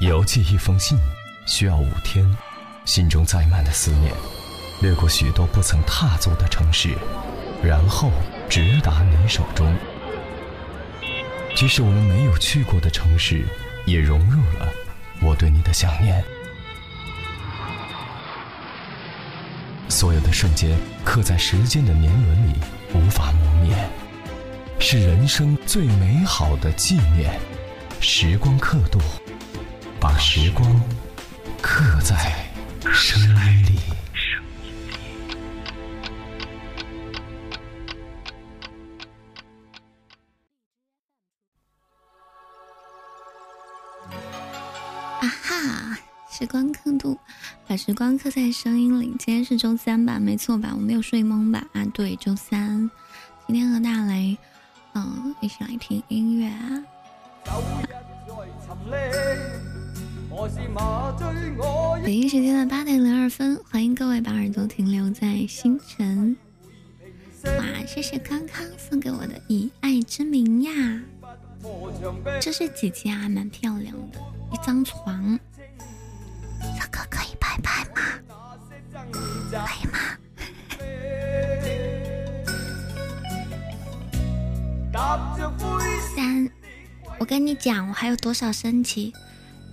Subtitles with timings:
[0.00, 0.98] 邮寄一封信
[1.46, 2.22] 需要五天，
[2.84, 4.12] 心中载满了思念，
[4.82, 6.94] 掠过许多不曾踏足的城市，
[7.64, 8.10] 然后
[8.46, 9.74] 直达你手中。
[11.54, 13.46] 即使我们没有去过的城市，
[13.86, 14.68] 也融入了
[15.22, 16.22] 我对你的想念。
[19.88, 22.54] 所有的瞬间刻在时间的年轮里，
[22.92, 23.74] 无法磨灭，
[24.78, 27.40] 是人生最美好的纪念。
[27.98, 29.00] 时光刻度，
[30.00, 30.80] 把时光
[31.60, 32.14] 刻在
[32.92, 33.78] 声音里。
[45.20, 45.98] 啊哈！
[46.30, 47.18] 时光刻度，
[47.66, 49.06] 把时光刻在声音里。
[49.18, 50.18] 今天是周三吧？
[50.20, 50.70] 没错吧？
[50.74, 51.66] 我没有睡懵吧？
[51.72, 52.90] 啊，对，周三。
[53.46, 54.36] 今天和大雷，
[54.94, 56.82] 嗯，一起来听音乐啊。
[62.04, 66.36] 北京时间的八点零二分，欢迎各位把耳朵停留在星辰。
[67.44, 71.00] 哇，谢谢康康送给我的以爱之名呀！
[72.38, 73.30] 这是几件啊？
[73.30, 74.20] 蛮漂亮的，
[74.52, 75.40] 一张床。
[76.60, 78.02] 这个可以拍拍吗？
[79.10, 79.98] 可以吗？
[86.14, 86.50] 三，
[87.18, 89.14] 我跟你讲，我还有多少升级？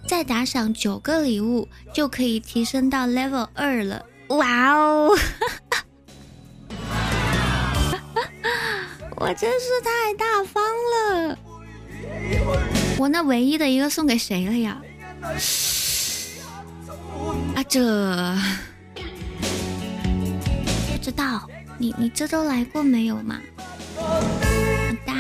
[0.08, 4.06] 再打赏九个礼物就可以提升到 level 二了。
[4.30, 5.10] 哇哦！
[9.18, 11.38] 我真是太大方了。
[12.98, 14.82] 我那唯一的一个送给谁了呀？
[17.56, 17.80] 啊，这
[20.92, 21.48] 不知道。
[21.78, 23.40] 你你这周来过没有嘛？
[23.96, 24.20] 好
[25.06, 25.14] 的，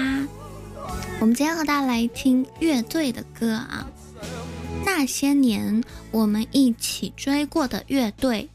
[1.20, 3.88] 我们今天和大家来听乐队的歌啊。
[4.95, 8.47] 那些年我们一起追过的乐队，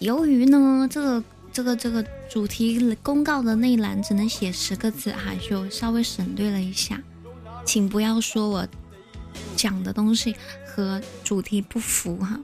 [0.00, 7.00] 由于呢这个这个这个主题公告的那栏只能写十个字哈，就稍微省略了一下，
[7.64, 8.68] 请不要说我
[9.56, 10.36] 讲的东西
[10.66, 12.38] 和主题不符哈。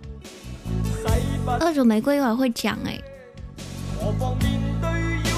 [1.60, 2.98] 二种玫瑰一会儿会讲哎，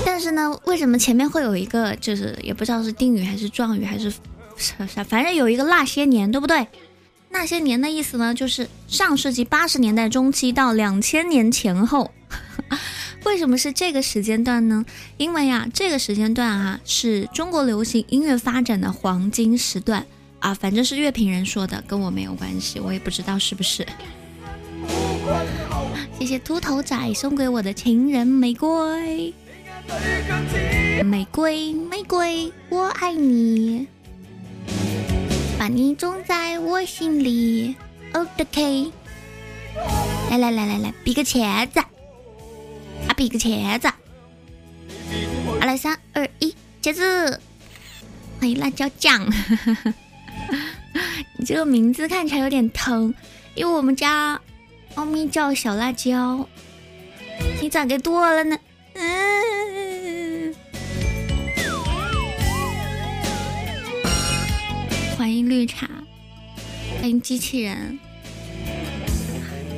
[0.06, 4.12] 但是呢，为什么前面会有一个就是也不知道是定语还是状语还是
[4.56, 6.69] 啥啥，反正有一个那些年，对不对？
[7.38, 12.10] 那些年的意思呢，就是上世纪八十年代中期到两千年前后。
[13.24, 14.84] 为什么是这个时间段呢？
[15.19, 20.04] 因为啊，这个时间段啊，是中国流行音乐发展的黄金时段
[20.38, 20.54] 啊。
[20.54, 23.86] 反正是乐评人说的，跟我没有关系，我也不知道是不是。
[26.19, 29.34] 谢谢秃头仔送给我的情人玫瑰，
[31.04, 33.86] 玫瑰玫瑰，我爱你。
[35.59, 37.75] 把你种在我心里
[38.12, 38.93] ，OK。
[40.31, 43.89] 来来来来来，比个茄子，啊比个茄子，
[45.59, 47.41] 好来三二一，茄子，
[48.39, 49.27] 欢迎辣椒酱。
[51.39, 53.15] 你这个名字看起来有点疼，
[53.55, 54.41] 因为我们家
[54.94, 56.47] 猫咪叫小辣椒，
[57.62, 58.59] 你咋给剁了呢？
[58.94, 60.55] 嗯。
[65.16, 65.88] 欢迎绿茶，
[67.00, 67.99] 欢迎机器人。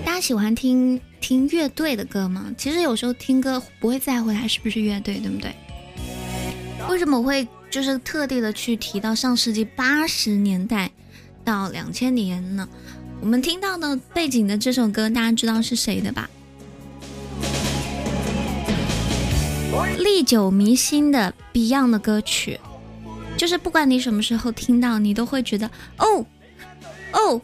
[0.04, 2.52] 大家喜欢听听乐队的歌吗？
[2.58, 5.54] 其实有时候听歌不会在乎它是不是乐队，对不对？
[6.90, 10.90] 为什么会就是特地的去提到上世纪八十年代
[11.44, 12.68] 到两千年呢？
[13.20, 16.28] 我们听到的背景的这首歌，大家知道是谁的吧？
[19.98, 22.58] 历久弥新的 Beyond 的歌曲。
[23.38, 26.26] 就是不管你什么时候听到，你都会觉得哦
[27.12, 27.40] 哦，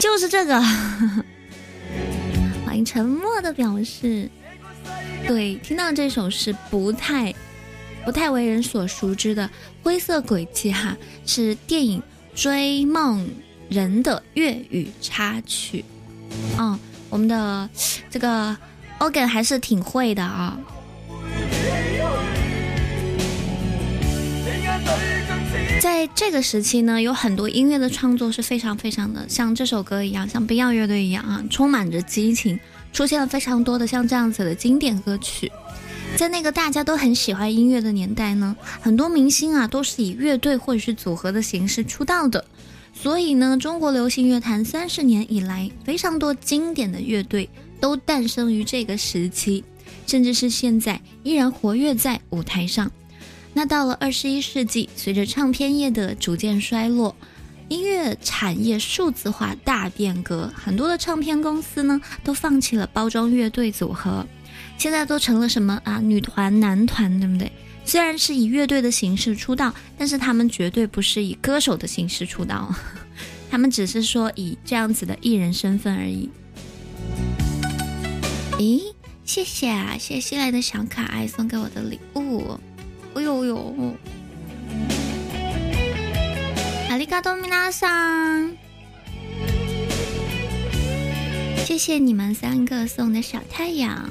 [0.00, 0.60] 就是这个。
[2.66, 4.28] 欢迎沉默的表示，
[5.28, 7.32] 对，听到这首是不太
[8.04, 9.46] 不太为人所熟知的
[9.80, 12.02] 《灰色轨迹》哈，是电影
[12.42, 13.24] 《追梦
[13.68, 15.84] 人》的粤语插曲。
[16.58, 16.76] 嗯，
[17.10, 17.70] 我们的
[18.10, 18.56] 这个
[18.98, 20.58] organ 还是挺会的啊。
[25.84, 32.58] 在这个时期呢，有很多音乐的创作是非常非常的像这首歌一样，像 Beyond 乐队一样啊，充满着激情，
[32.90, 35.52] 出现了非常多的像这样子的经典歌曲。
[36.16, 42.42] 在那个大家都很喜欢音乐的年代呢，很多明星啊都是以乐队或者是组合的形式出道的，
[42.94, 47.46] 所以呢，中国流行乐坛三十年以来，非常多经典的乐队
[47.78, 49.62] 都诞生于这个时期，
[50.06, 52.90] 甚至是现在依然活跃在舞台上。
[53.54, 57.14] 那到了二十一世纪，随着唱片业的逐渐衰落，
[57.68, 64.26] 音乐产业数字化大变革，很多的唱片公司呢都放弃了包装乐队组合，
[64.76, 67.50] 现在都成了什么啊女团、男团，对不对？
[67.86, 72.74] 虽然是以乐队的形式出道，但是他们绝对不是以歌手的形式出道，
[73.50, 76.28] 他们只是说以这样子的艺人身份而已。
[78.58, 78.80] 咦，
[79.24, 82.58] 谢谢啊，谢谢新来的小可爱送给我的礼物，
[83.14, 83.96] 哎呦呦！
[86.90, 88.50] 阿里嘎多米拉桑，
[91.64, 94.10] 谢谢你们三个送的小太阳。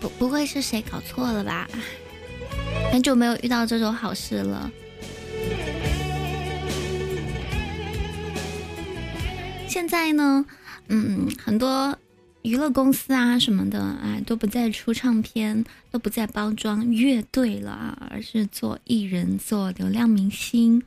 [0.00, 1.68] 不不会是谁搞错了吧？
[2.90, 4.70] 很久没有遇到这种好事了。
[9.68, 10.44] 现在呢，
[10.88, 11.96] 嗯，很多。
[12.42, 20.82] 娱乐公司啊什么的，哎，都不再出唱片，都不再包装乐队了，而是做艺人、做流量明星、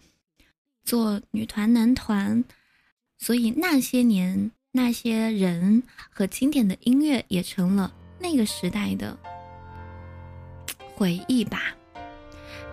[0.83, 2.43] 做女团、男团。
[3.17, 9.17] 所以那些年那些人和经典的音乐也成了那个时代的
[10.93, 11.73] 回忆吧。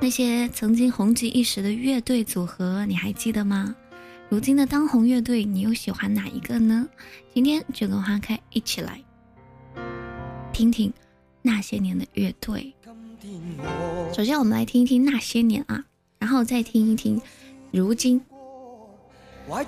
[0.00, 3.76] 那些曾经红极一时的乐队组合，你还记得吗？
[4.32, 6.88] 如今的当红乐队，你又喜欢哪一个呢？
[7.34, 8.98] 今天就跟花开一起来
[10.54, 10.90] 听听
[11.42, 12.72] 那些年的乐队。
[14.14, 15.84] 首先，我们来听一听那些年啊，
[16.18, 17.20] 然后再听一听
[17.72, 18.22] 如今。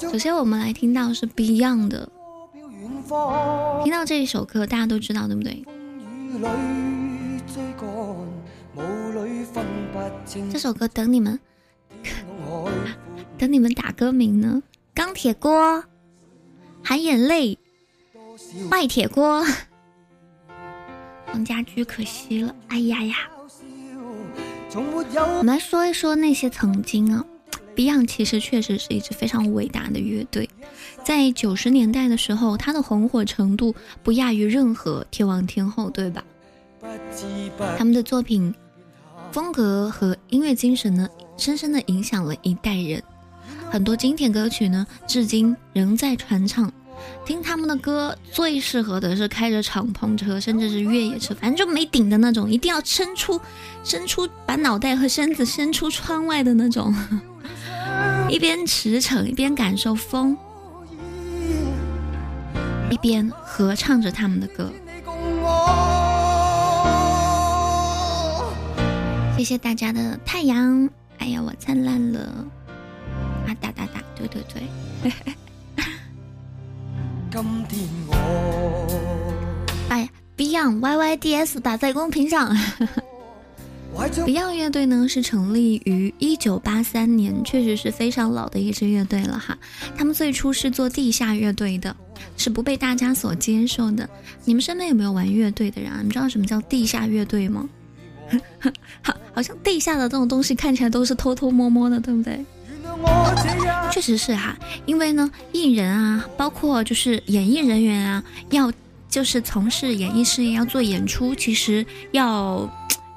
[0.01, 2.11] 首先，我们来听到是 Beyond 的。
[3.83, 5.63] 听到这一首歌，大家都知道对不对？
[10.51, 11.39] 这首歌等你们。
[13.45, 14.63] 跟你们打歌名呢？
[14.95, 15.85] 钢铁锅，
[16.83, 17.59] 含眼泪，
[18.71, 19.45] 坏铁锅，
[21.27, 23.17] 黄家驹可惜了，哎呀呀！
[24.75, 27.23] 我们来说一说那些曾经啊
[27.77, 30.49] ，Beyond 其实确实是一支非常伟大的乐队，
[31.05, 36.25] 在九十年代的时候，它的红火程度不亚于任何天王天后，对吧？
[37.77, 38.55] 他们的作品
[39.33, 41.07] 风格和音乐精神呢，
[41.37, 43.03] 深深的影响了一代人。
[43.75, 46.73] 很多经典歌曲呢，至今仍在传唱。
[47.27, 53.41] 听他们的歌最适合的是开着敞篷车，甚至是越野车，反正就没顶的那种，一定要伸出、
[53.83, 56.95] 伸出，把脑袋和身子伸出窗外的那种，
[58.31, 60.39] 一边驰骋，一边感受风，
[62.93, 64.71] 一边合唱着他们的歌。
[69.37, 70.89] 谢谢大家的太阳，
[71.19, 72.47] 哎呀，我灿烂了。
[73.47, 74.63] 啊打打打，对对对。
[79.89, 82.57] 哎，Beyond Y Y D S 打在公屏上。
[83.95, 89.57] Beyond 乐队呢是成立于一九八三年，确实是非常老的一支乐队了哈。
[89.97, 91.95] 他们最初是做地下乐队的，
[92.37, 94.09] 是不被大家所接受的。
[94.45, 96.01] 你们身边有没有玩乐队的人啊？
[96.03, 97.69] 你知道什么叫地下乐队吗？
[99.03, 102.45] 好，好像地下的这种东西看起来都是偷偷摸摸的，对不对？
[103.91, 104.57] 确实是哈，
[104.87, 108.73] 因为呢，艺人啊，包括就是演艺人员啊，要
[109.09, 112.69] 就是从事演艺事业，要做演出，其实要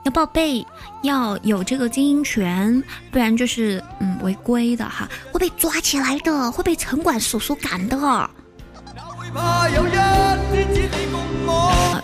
[0.03, 0.63] 要报备，
[1.01, 7.97] 要有这个经营权，不然就是嗯违规的哈，会被抓起来的，会被城管叔叔赶的。
[7.97, 8.29] 啊，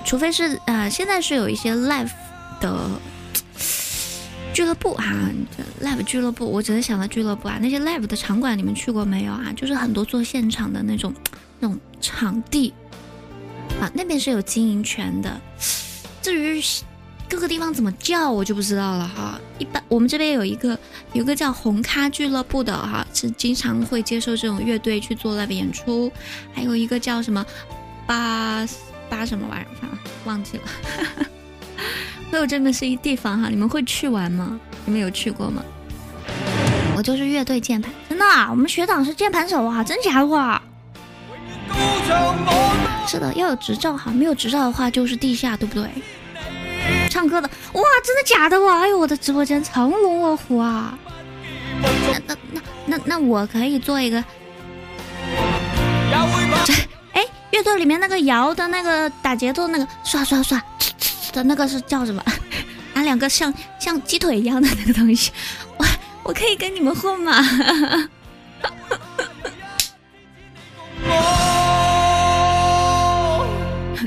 [0.04, 2.10] 除非是呃，现在是有一些 live
[2.60, 2.76] 的。
[4.54, 5.12] 俱乐部哈
[5.82, 7.58] ，live 俱乐部，我只是想到俱乐部啊。
[7.60, 9.52] 那些 live 的场馆，你们去过没有啊？
[9.56, 11.12] 就是很多做现场的那种
[11.60, 12.72] 那种场地
[13.82, 15.42] 啊，那边是有经营权的。
[16.22, 16.62] 至于
[17.28, 19.42] 各个地方怎么叫，我就不知道了哈。
[19.58, 20.78] 一般我们这边有一个
[21.14, 26.12] 有个叫红咖俱乐部的哈，是经常会接受这种乐队去做 live 演出。
[26.54, 27.44] 还有一个叫什么
[28.06, 28.64] 八
[29.10, 29.90] 八什么玩意儿，
[30.26, 31.26] 忘记了。
[32.34, 34.60] 会有这么是一地方哈，你们会去玩吗？
[34.86, 35.62] 你们有去过吗？
[36.98, 40.60] 我就是乐队键盘，真的，我们学长是键盘手啊，真假的话？
[43.06, 45.88] 是的，要有执照哈，没有执照的话就是地下，对不对？
[47.08, 48.80] 唱歌的，哇，真的假的哇？
[48.80, 50.98] 哎呦，我的直播间藏龙卧虎啊！
[51.84, 54.24] 那那那那那我可以做一个，
[56.66, 56.74] 这
[57.12, 60.60] 哎，乐队里面那个摇的那个打节奏那个，刷刷刷。
[61.34, 62.24] 的那个是叫什么？
[62.94, 65.32] 拿两个像像鸡腿一样的那个东西，
[65.78, 65.86] 我
[66.24, 67.42] 我可以跟你们混吗？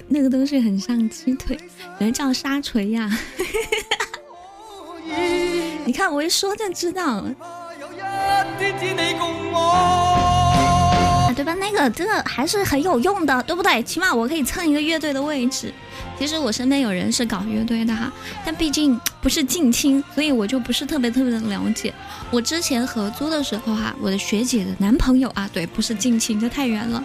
[0.08, 1.58] 那个东西很像鸡腿，
[1.98, 3.10] 人叫沙锤呀。
[5.84, 7.34] 你看我一说就知道了。
[11.34, 11.52] 对吧？
[11.54, 13.82] 那个真的还是很有用的，对不对？
[13.82, 15.72] 起码我可以蹭一个乐队的位置。
[16.18, 18.10] 其实我身边有人是搞乐队的哈，
[18.44, 21.92] 但毕竟不是近亲，所以我就不是特别特别的了解。
[22.30, 27.04] 我之前合租的时候哈，我的学姐的男朋友啊，对，不是近亲，这太远了，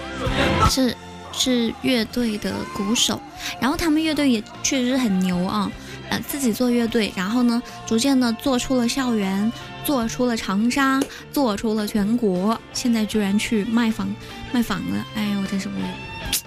[0.70, 0.94] 是
[1.32, 3.20] 是乐队的鼓手。
[3.60, 5.70] 然后他们乐队也确实很牛啊，
[6.10, 9.52] 呃，自己做乐队，然后呢，逐渐的做出了校园。
[9.86, 11.00] 做出了长沙，
[11.30, 14.12] 做出了全国，现在居然去卖房
[14.50, 16.45] 卖房了，哎呦，我真是无语。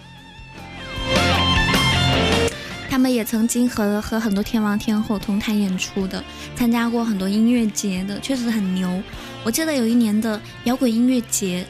[2.89, 6.24] 他们也曾经和和很多天王天后同台演出的，
[6.55, 9.01] 参加过很多音乐节的，确实很牛。
[9.43, 11.65] 我记得有一年的摇滚音乐节，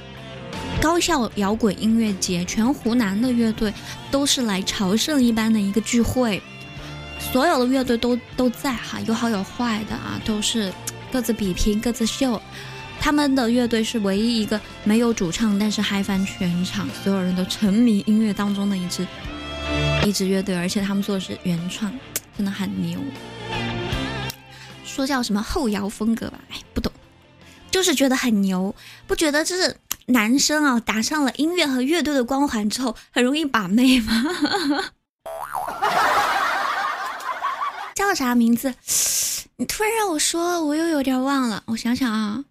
[0.81, 3.73] 高校摇滚音乐节，全湖南的乐队
[4.09, 6.41] 都是来朝圣一般的一个聚会，
[7.19, 10.73] 所有的乐队都都在哈，有好有坏的啊，都是。
[11.11, 12.39] 各自比拼，各自秀。
[12.99, 19.07] 他们的乐队是唯一一个没有主唱，但是嗨翻全场，所有人都沉迷音乐当中的一支
[20.05, 21.91] 一支乐队，而且他们做的是原创，
[22.35, 22.99] 真的很牛。
[24.83, 26.91] 说叫什么后摇风格吧，哎，不懂，
[27.69, 28.73] 就是觉得很牛。
[29.05, 29.77] 不觉得就是
[30.07, 34.23] 男生啊，打上了音乐和乐队的光环之后，很容易把妹吗？
[37.93, 38.73] 叫啥名字？
[39.57, 41.61] 你突然让我说，我又有点忘了。
[41.67, 42.43] 我想想啊，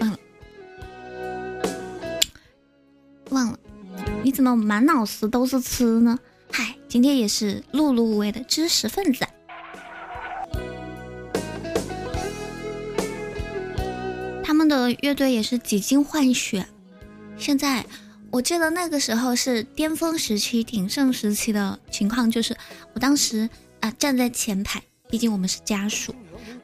[0.00, 0.18] 忘了，
[3.30, 3.58] 忘了。
[4.24, 6.18] 你怎么满脑子都是吃呢？
[6.50, 9.26] 嗨，今天也是碌碌无为的知识分子。
[14.42, 16.66] 他们的乐队也是几经换血，
[17.36, 17.84] 现在。
[18.30, 22.56] 我记得那个时候是巅峰时期、鼎盛时期的情况，就是
[22.92, 26.12] 我当时啊站在前排，毕竟我们是家属。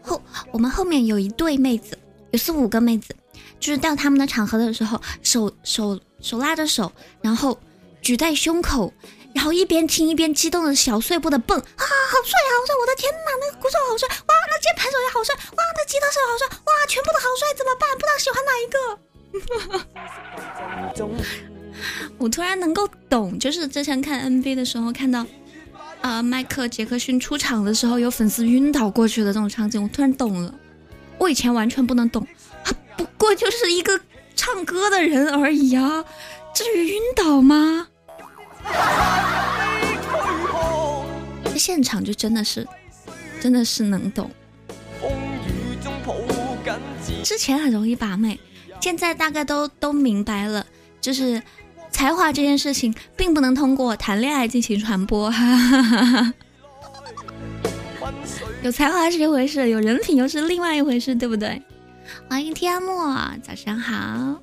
[0.02, 1.96] 后我们后面有一对妹子，
[2.32, 3.14] 有四五个妹子，
[3.60, 7.58] 就是到他们的场合的时候，手手手拉着手，然后
[8.02, 8.92] 举在胸口，
[9.34, 12.74] 然后一边听一边激动的小碎步的蹦啊，好帅好帅！
[12.80, 14.08] 我的天哪，那个鼓手好帅！
[14.08, 15.34] 哇，那键盘手也好帅！
[15.34, 16.48] 哇，那吉他手好帅！
[16.48, 17.48] 哇，全部都好帅！
[17.56, 17.88] 怎么办？
[17.94, 18.76] 不知道喜欢哪一个。
[22.18, 25.24] 我突然能够懂，就是之前看 NBA 的时候看到，
[26.02, 30.54] 啊，迈克杰克逊出场的时候有粉丝晕倒过去的这种场景，我突然懂了。
[31.18, 32.26] 我以前完全不能懂，
[32.96, 33.98] 不过就是一个
[34.40, 36.02] 唱歌的人而已啊，
[36.54, 37.88] 至于晕倒吗？
[41.58, 42.66] 现场就真的是，
[43.38, 44.30] 真的是能懂。
[47.22, 48.40] 之前很容易把妹，
[48.80, 50.64] 现在大概都都明白了，
[51.02, 51.42] 就是。
[51.92, 56.34] 才华这件事情并不能通过谈恋爱进行传播，哈哈哈哈
[58.62, 61.60] 有才华是一回事，有人品又是另外一回事，对不对？
[62.30, 64.40] 欢迎天墨，早上好，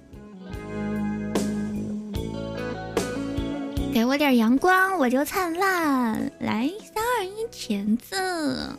[3.94, 6.30] 给我点阳光，我就灿烂。
[6.42, 8.76] 来，三二一，钳子，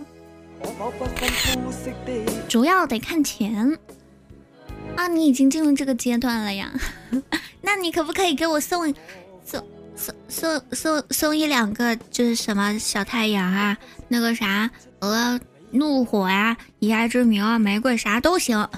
[2.50, 3.78] 主要得看钱。
[4.94, 6.70] 啊，你已经进入这个阶段了呀？
[7.62, 8.94] 那你可不可以给我送
[9.42, 9.64] 送
[9.96, 18.68] 送送送送一两个，就是什么小太阳啊，那个啥呃怒火呀，以爱之名啊，玫瑰啥都行。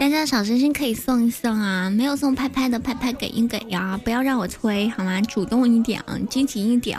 [0.00, 5.20] 大家小心心可以送一送啊，没有送拍拍的拍拍给一给呀，不要让我催好吗？
[5.22, 6.98] 主动一点，积极一点。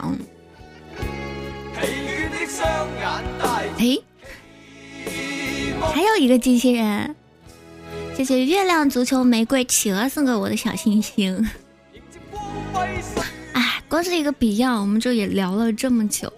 [3.78, 3.98] 哎，
[5.94, 7.14] 还有一个机器人，
[8.16, 11.46] 谢谢月亮足球玫瑰企鹅送给我的小星星。
[13.52, 16.32] 哎，光是一个比较，我们就也聊了这么久。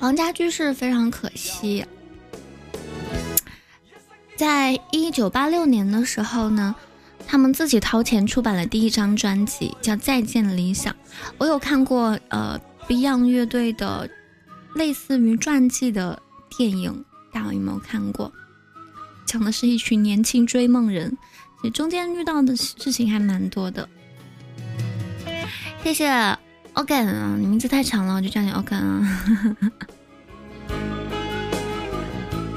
[0.00, 1.84] 王家驹是非常可惜，
[4.36, 6.74] 在一九八六年的时候呢，
[7.26, 10.92] 他们自己掏钱出版了第一张专辑，叫《再见理想》。
[11.38, 14.08] 我有看过呃 Beyond 乐队的。
[14.76, 16.22] 类似于传记的
[16.56, 18.32] 电影，大家有没有看过？
[19.26, 21.18] 讲的是一群年轻追梦人，
[21.74, 23.88] 中间遇到的事情还蛮多的。
[25.82, 26.38] 谢谢
[26.74, 29.20] Ogan 啊，你名字太长了，我就叫你 Ogan 啊。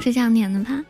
[0.00, 0.84] 是这样念的吧？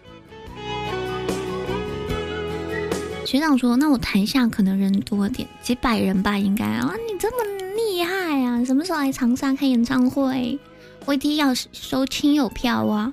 [3.24, 6.92] 学长说：“那我台下可能人多点，几百人吧，应该啊。
[7.10, 7.44] 你这么
[7.76, 8.64] 厉害啊？
[8.64, 10.58] 什么时候来长沙开演唱会？”
[11.06, 13.12] 我一定要收亲友票啊！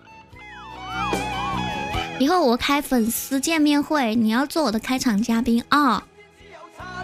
[2.19, 6.03] 以后我开粉丝见面会，你要做我的开场嘉宾啊！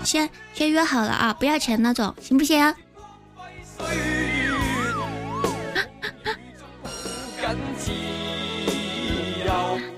[0.04, 2.74] 先先约好了啊，不要钱那种，行不行？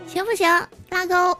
[0.07, 0.48] 行不行？
[0.89, 1.38] 拉钩。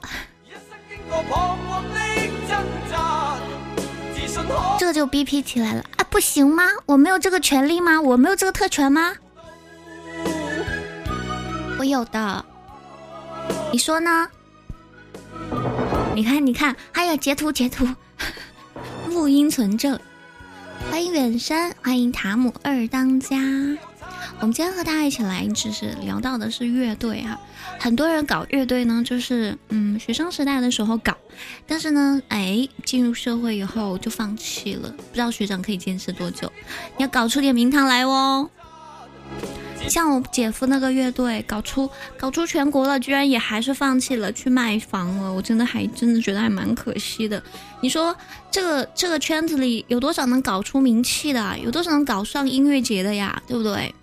[4.80, 6.04] 这就 B P 起来了啊！
[6.10, 6.64] 不行吗？
[6.86, 8.00] 我没有这个权利吗？
[8.00, 9.16] 我没有这个特权吗？
[11.78, 12.46] 我有的，
[13.72, 14.28] 你说呢？
[16.16, 17.88] 你看，你看，还有截图，截图，
[19.10, 20.00] 录音存证。
[20.88, 23.38] 欢迎远山，欢迎塔姆二当家。
[24.40, 27.40] 我们今天和大家一起来，就是聊到的是乐队哈。
[27.80, 31.16] 很多人搞乐队呢，就是嗯，学生时代的时候搞，
[31.68, 34.90] 但是呢，哎，进入社会以后就放弃了。
[34.90, 36.52] 不知道学长可以坚持多久？
[36.98, 38.50] 你要搞出点名堂来哦。
[39.88, 45.32] 像我姐夫那个乐队，搞出搞出全国了，居然也还是放弃了，去卖房了。
[45.32, 47.42] 我真的还真的觉得还蛮可惜的。
[47.82, 48.16] 你说
[48.52, 51.58] 这个这个圈子里有多少能搞出名气的？
[51.60, 53.42] 有多少能搞上音乐节的呀？
[53.48, 53.94] 对不对？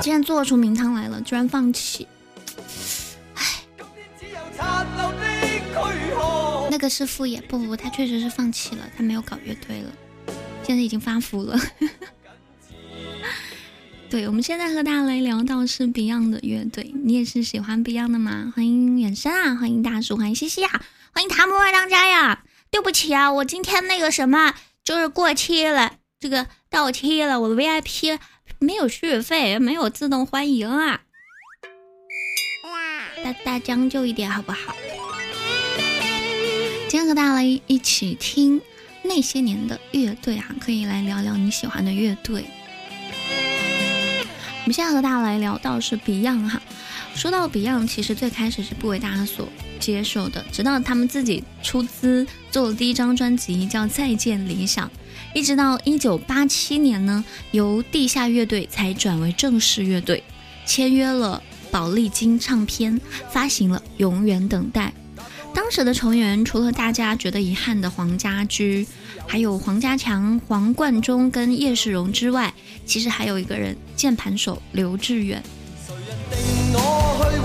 [0.00, 2.06] 既然做出名堂来了，居然放弃，
[3.34, 3.44] 唉。
[6.70, 9.92] 那个是副业，不不不，他确实是放弃了，他没有搞乐队了，
[10.62, 11.58] 现在已经发福了。
[14.10, 18.52] 对，我们现在和大家来聊到是 Beyond 的乐队，你也是喜欢 Beyond 的吗？
[18.56, 22.42] 欢迎远山啊，欢迎大叔，欢迎西西啊，欢迎塔姆二当家呀。
[22.72, 24.52] 对不起啊，我今天那个什么
[24.82, 28.18] 就是过期了，这个到期了，我的 VIP
[28.58, 31.02] 没有续费，没有自动欢迎啊。
[33.22, 34.74] 大大将就一点好不好？
[36.88, 38.60] 今天和大家来一起听
[39.04, 42.44] 那些年的乐队啊，可以来聊聊你喜欢的乐队。
[44.70, 46.62] 我们现在和大家来聊到是 Beyond 哈，
[47.12, 49.48] 说到 Beyond，其实最开始是不为大家所
[49.80, 54.86] 接受的，直到他们自己出资做了第一张专辑叫《再见理想》，
[55.34, 60.22] 一直到一九八七年呢，由地下乐队才转为正式乐队，
[60.64, 64.94] 签约了宝丽金唱片，发行了《永远等待》。
[65.54, 68.86] 当时的成员除了大家觉得遗憾的黄家驹。
[69.26, 72.52] 还有黄家强、黄贯中跟叶世荣之外，
[72.84, 75.40] 其实还有一个人，键盘手刘志远。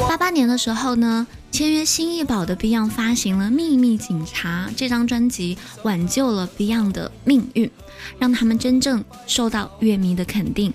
[0.09, 7.69] 八八年的时候呢，签约新艺宝的 Beyond 发行了《秘密警察》这张专辑，挽救了 Beyond 的命运，
[8.17, 10.73] 让他们真正受到乐迷的肯定。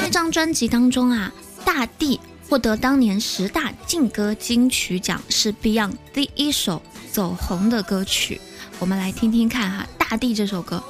[0.00, 1.32] 那张专辑当中啊，
[1.64, 2.16] 《大地》
[2.48, 6.82] 获得当年十大劲歌金曲奖，是 Beyond 第一首
[7.12, 8.40] 走红的歌曲。
[8.78, 10.82] 我们来听听看哈，《大地》这首歌，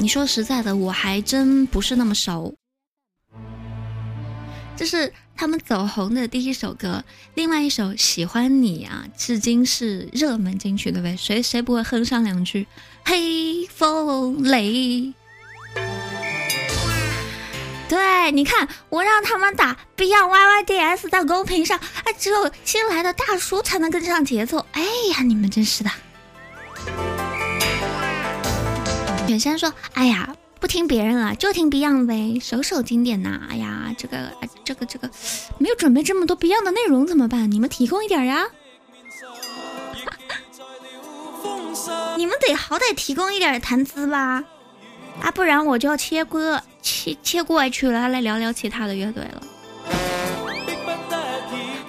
[0.00, 2.54] 你说实在的，我还真不是那么熟。
[4.74, 11.14] 这是他们走红的第一首歌，另外一首《喜欢你》啊，至今是热门金曲，对不对？
[11.14, 12.66] 谁谁不会哼上两句？
[13.04, 15.12] 黑风雷。
[17.90, 24.64] 对，你看，我让他们打 Beyond Y Y D S 在公屏上，哎，只有新来的大叔才能跟上节奏。
[24.70, 25.90] 哎呀，你们真是的。
[29.26, 33.40] 远山说：“哎呀，不听别人了，就听 Beyond 呗，首首经典呐！
[33.50, 34.30] 哎呀，这个、
[34.64, 35.10] 这个、这个，
[35.58, 37.50] 没有准备这么多 Beyond 的内容怎么办？
[37.50, 38.46] 你们提供一点呀！
[42.16, 44.44] 你们得好歹提供一点谈资吧？
[45.20, 49.42] 啊，不然我就要切歌切切过去了，来聊聊其他的乐队了。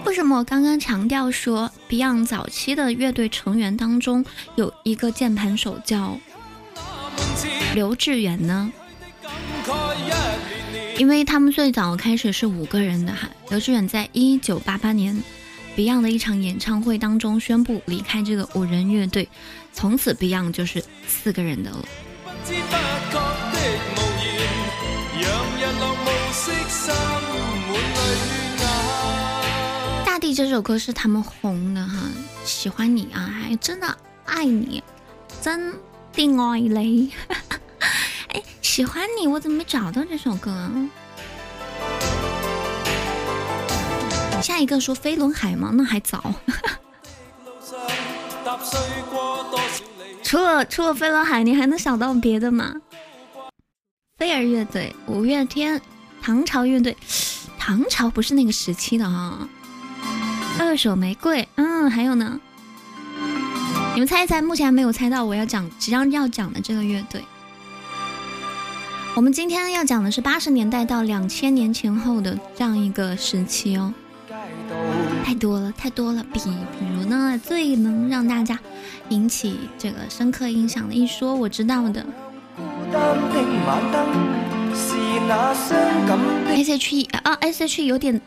[0.03, 6.19] 为什么我刚刚强调说 Beyond 早期的乐队成员当中有一个键盘手叫？”
[7.73, 8.73] 刘志远呢？
[10.97, 13.29] 因为他们最早开始是五个人的哈。
[13.49, 15.23] 刘志远在一九八八年
[15.77, 19.29] Beyond 的一场演唱会当中宣布离开这个五人乐队，
[19.71, 21.85] 从此 Beyond 就是四个人的了。
[30.05, 31.93] 大地这首歌是他们红的哈，
[32.45, 34.83] 喜欢你啊，还真的爱你，
[35.41, 35.71] 真。
[35.71, 35.77] 的
[36.43, 37.13] 爱你，
[38.29, 40.69] 哎，喜欢你，我怎么没找到这首歌？
[44.41, 45.71] 下一个说飞轮海吗？
[45.73, 46.33] 那还早。
[50.31, 52.73] 除了除了飞轮海，你还能想到别的吗？
[54.17, 55.81] 飞儿乐队、五月天、
[56.21, 56.95] 唐朝乐队，
[57.59, 59.39] 唐朝不是那个时期的哈。
[60.57, 62.39] 二手玫瑰，嗯，还有呢。
[63.93, 67.21] 你们猜一猜，目前还没有猜到我要讲即将要讲的这个乐队。
[69.13, 73.93] 我们今天要讲的是八十年代到两千年前后的这样一个时期哦。
[75.23, 76.23] 太多了，太多了。
[76.33, 78.57] 比比如呢，最能让大家
[79.09, 82.05] 引起这个深刻印象的一说，我知道的。
[86.47, 88.19] S H E 啊，S H E 有点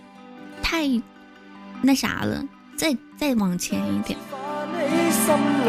[0.62, 0.88] 太
[1.82, 2.42] 那啥了，
[2.76, 4.18] 再再往前一点。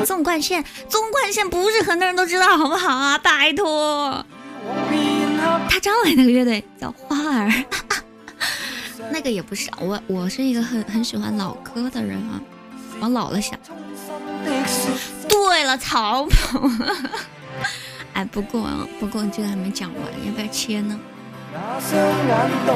[0.05, 3.17] 纵贯线，纵贯线不是很多人都知道，好不好啊？
[3.17, 4.25] 拜托。
[5.69, 7.51] 他张伟那个乐队叫花儿，
[9.11, 12.41] 那个也不是我，我是一个很很喜欢老歌的人啊，
[12.99, 13.57] 往老了想。
[15.27, 16.59] 对了，曹跑。
[18.13, 20.99] 哎，不过啊，不过这个还没讲完，要不要切呢？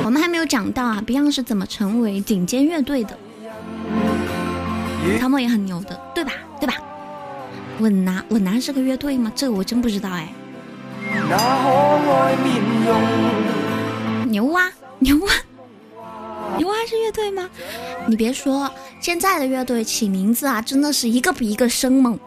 [0.04, 3.18] 我们还没有讲到啊，Beyond 是怎么成为顶尖乐队的？
[5.20, 6.32] 曹某也很牛的，对吧？
[6.60, 6.76] 对吧？
[7.80, 9.32] 稳拿，稳拿是个乐队吗？
[9.36, 10.34] 这个我真不知道哎。
[14.28, 15.32] 牛蛙，牛蛙，
[16.60, 17.50] 牛蛙是乐队吗？
[18.08, 18.70] 你别说，
[19.02, 22.20] 现在的乐队起名字啊，真的是一个比一个生猛。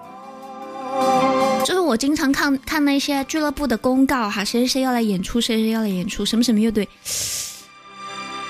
[1.65, 6.89] 就是我经常看看那些俱乐部的公告哈，谁谁谁要来演出，谁谁要来演出，什么什么乐队，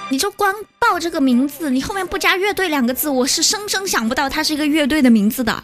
[0.09, 5.63] 你就光报这个名字，你后面不加乐队两个字，我是生生想不到它是一个乐队的名字的。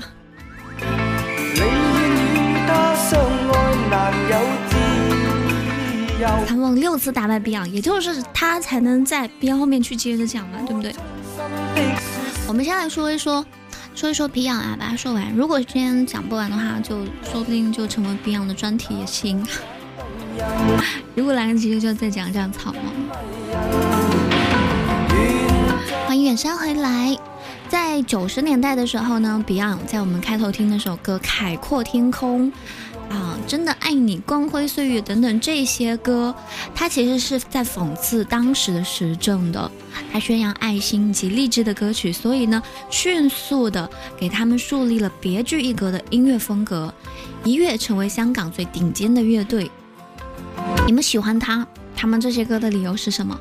[4.71, 4.78] 你
[6.47, 10.95] 他们六次打败 Beyond，也就是他才能在 Beyond 后面去接着讲嘛，对不对？
[12.47, 13.45] 我们先来说一说。
[13.95, 15.33] 说一说 Beyond 啊，把它说完。
[15.35, 19.45] 如果今天讲不完的话，就说不定就成为 Beyond 的专题也行。
[21.17, 22.79] 如果来得及，就再讲讲草帽。
[26.07, 27.17] 欢迎远山回来。
[27.69, 32.53] 在九十年代的时候呢，Beyond 在我们开头听那首歌《海阔天空》。
[33.49, 36.35] 真的爱你，光辉岁月等等这些歌，
[36.75, 39.71] 它其实是在讽刺当时的时政的，
[40.13, 46.93] 它宣扬爱心及励志的歌曲，所以呢，迅速的给他们树立了别具一格的音乐风格，
[47.43, 49.71] 一跃成为香港最顶尖的乐队。
[50.87, 53.41] 你们喜欢他，他们这些歌的理由是什么？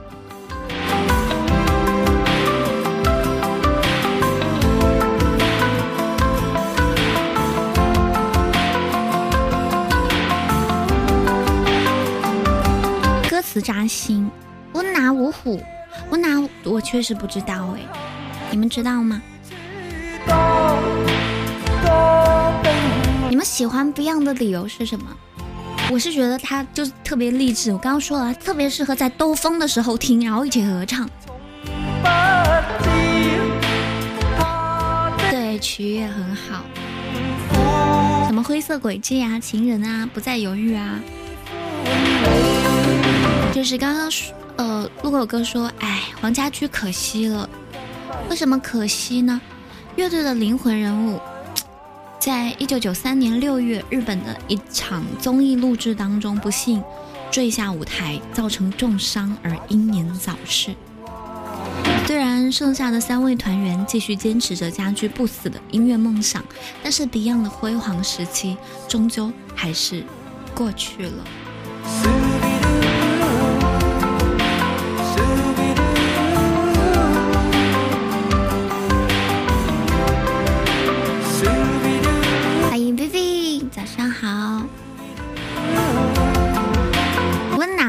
[13.61, 14.29] 扎心，
[14.73, 15.61] 温拿五虎，
[16.09, 17.81] 温拿我确实不知道哎，
[18.51, 19.21] 你们知道吗？
[23.29, 25.05] 你们喜欢 Beyond 的理由是什么？
[25.89, 31.09] 我是觉得他就是特别励志，我刚刚说了，特别适合在兜风的时候听，然后一起合唱。
[35.29, 36.63] 对，曲也很好，
[38.27, 40.99] 什么灰色轨迹啊，情人啊，不再犹豫啊。
[43.57, 44.07] 就是刚刚，
[44.57, 47.49] 呃，路口哥说，哎，黄家驹可惜了，
[48.29, 49.41] 为什么可惜呢？
[49.95, 51.19] 乐队的灵魂人物，
[52.21, 56.83] 在一九九三年六月，日本的一场综艺录制当中，不幸
[57.31, 60.75] 坠下舞台，造成重伤而英年早逝。
[62.05, 66.45] 虽然剩下的三位团员继续坚持着家驹不死的音乐梦想，
[66.83, 68.55] 但是 Beyond 的辉煌时期
[68.87, 70.03] 终究还是
[70.53, 72.16] 过去了。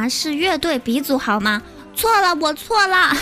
[0.09, 1.62] 是乐队鼻祖好吗？
[1.94, 3.12] 错了，我错了。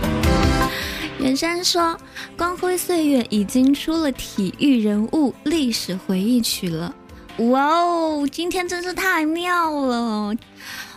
[1.20, 1.82] 远山说，
[2.36, 6.94] 《光辉岁月》已经出了体育人物历史回忆曲了。
[7.38, 10.34] 哇哦，今天真是太妙了！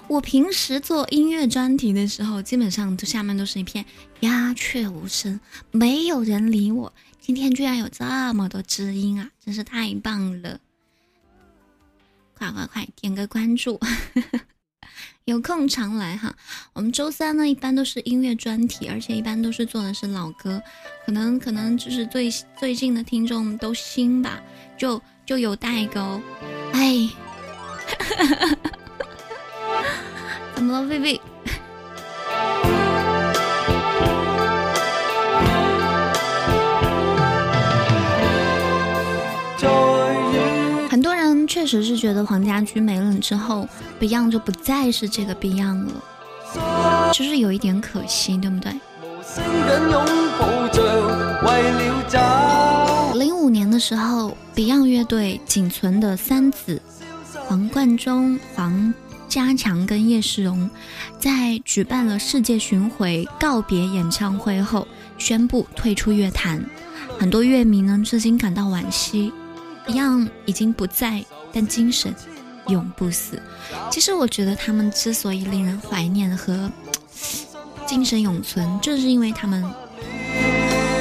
[0.07, 3.85] 我平时做音乐专题的时候，基本上这下面都是一片
[4.21, 5.39] 鸦雀无声，
[5.71, 6.91] 没有人理我。
[7.19, 10.59] 今天居然有这么多知音啊，真是太棒了！
[12.37, 13.79] 快快快，点个关注。
[15.25, 16.33] 有空常来哈，
[16.73, 20.61] 我们周三呢一般都是音乐专题，而且一般都是做的是老歌，
[21.05, 22.29] 可能可能就是最
[22.59, 24.41] 最近的听众都新吧，
[24.77, 26.19] 就就有代沟，
[26.73, 27.07] 哎，
[30.55, 31.21] 怎么了，薇薇？
[41.61, 43.69] 确实是觉得黄家驹没了之后
[43.99, 48.71] ，Beyond 就不再是这个 Beyond 了，就是有一点可惜，对不对？
[53.13, 56.81] 零五年的时候，Beyond 乐队仅存的三子
[57.47, 58.91] 黄贯中、黄
[59.29, 60.67] 家强跟叶世荣
[61.19, 64.87] 在举办了世界巡回告别演唱会后，
[65.19, 66.65] 宣布退出乐坛。
[67.19, 69.31] 很多乐迷呢，至今感到惋惜。
[69.85, 72.13] Beyond 已经不在，但精神
[72.67, 73.41] 永不死。
[73.91, 76.71] 其实我觉得他们之所以令人怀念和
[77.85, 79.63] 精神永存，正是因为他们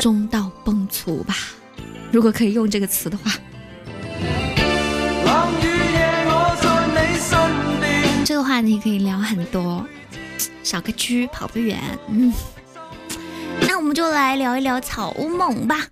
[0.01, 1.35] 中道崩殂吧。
[2.11, 3.33] 如果可以用这个词的话。
[8.25, 9.85] 这个话题可以聊很多，
[10.63, 11.81] 少个车跑不远。
[12.09, 12.33] 嗯，
[13.67, 15.87] 那我们就来聊一聊草蜢吧。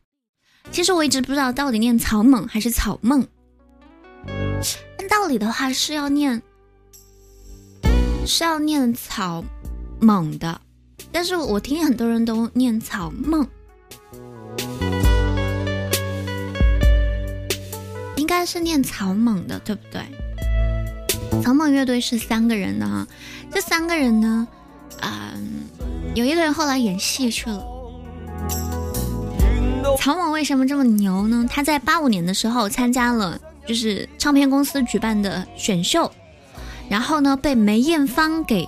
[0.70, 3.26] 其实我一直不知道到底念草蜢还是草梦。
[4.26, 6.42] 按道理的话是要念
[8.26, 9.44] 是要念草
[10.00, 10.60] 蜢的，
[11.10, 13.46] 但是我听很多人都念草梦，
[18.16, 20.02] 应该是念草蜢的，对不对？
[21.42, 23.06] 草蜢乐队是三个人的哈，
[23.50, 24.46] 这三个人呢，
[25.00, 25.64] 嗯，
[26.14, 27.64] 有一个人后来演戏去了。
[29.98, 31.46] 草蜢为什么这么牛呢？
[31.50, 36.10] 他在八五年的时候参加了就是唱片公司举办的选秀，
[36.88, 38.66] 然后呢被梅艳芳给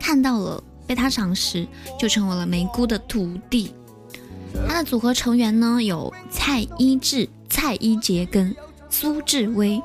[0.00, 3.74] 看到了，被他赏识，就成为了梅姑的徒弟。
[4.66, 8.56] 他的组合成员呢有蔡依智、蔡依杰跟
[8.88, 9.78] 苏志威。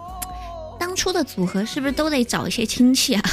[0.80, 3.22] 当初的组合是不是都得找一些亲戚啊？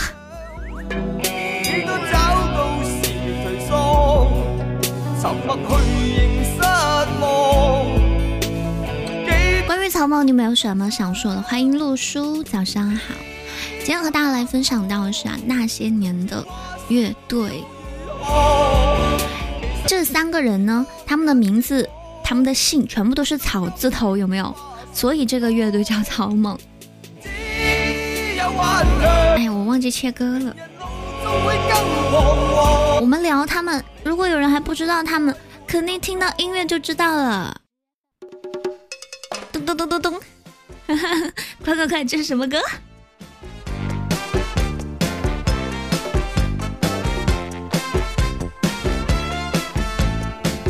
[9.90, 11.42] 草蜢，你们有什么想说的？
[11.42, 13.12] 欢迎陆叔，早上好。
[13.80, 16.46] 今天和大家来分享到的是啊，那些年的
[16.88, 17.64] 乐队。
[19.88, 21.88] 这三个人呢，他们的名字、
[22.22, 24.54] 他们的姓全部都是草字头，有没有？
[24.92, 26.56] 所以这个乐队叫草蜢。
[29.36, 30.54] 哎，我忘记切歌了。
[33.00, 35.34] 我们聊他们，如果有人还不知道他们，
[35.66, 37.59] 肯定听到音乐就知道了。
[39.74, 40.20] 咚咚咚咚咚，
[41.64, 42.58] 快快快，这是什么歌？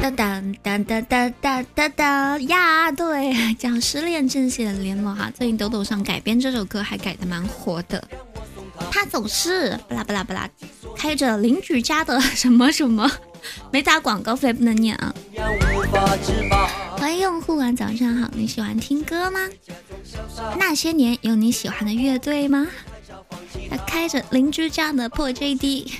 [0.02, 2.92] 哒哒哒哒哒哒哒哒呀！
[2.92, 8.06] 对，讲失恋阵线联盟哈，最近抖抖上改编这首歌还改的蛮火的。
[8.90, 10.46] 他总是巴拉巴拉巴拉，
[10.94, 13.10] 开着邻居家的什么什么，
[13.70, 15.14] 没打广告费不能念啊。
[16.96, 19.40] 欢迎用户啊，早上好，你喜欢听歌吗？
[20.58, 22.66] 那些年有你喜欢的乐队吗？
[23.70, 25.92] 他开着邻居家的破 JD。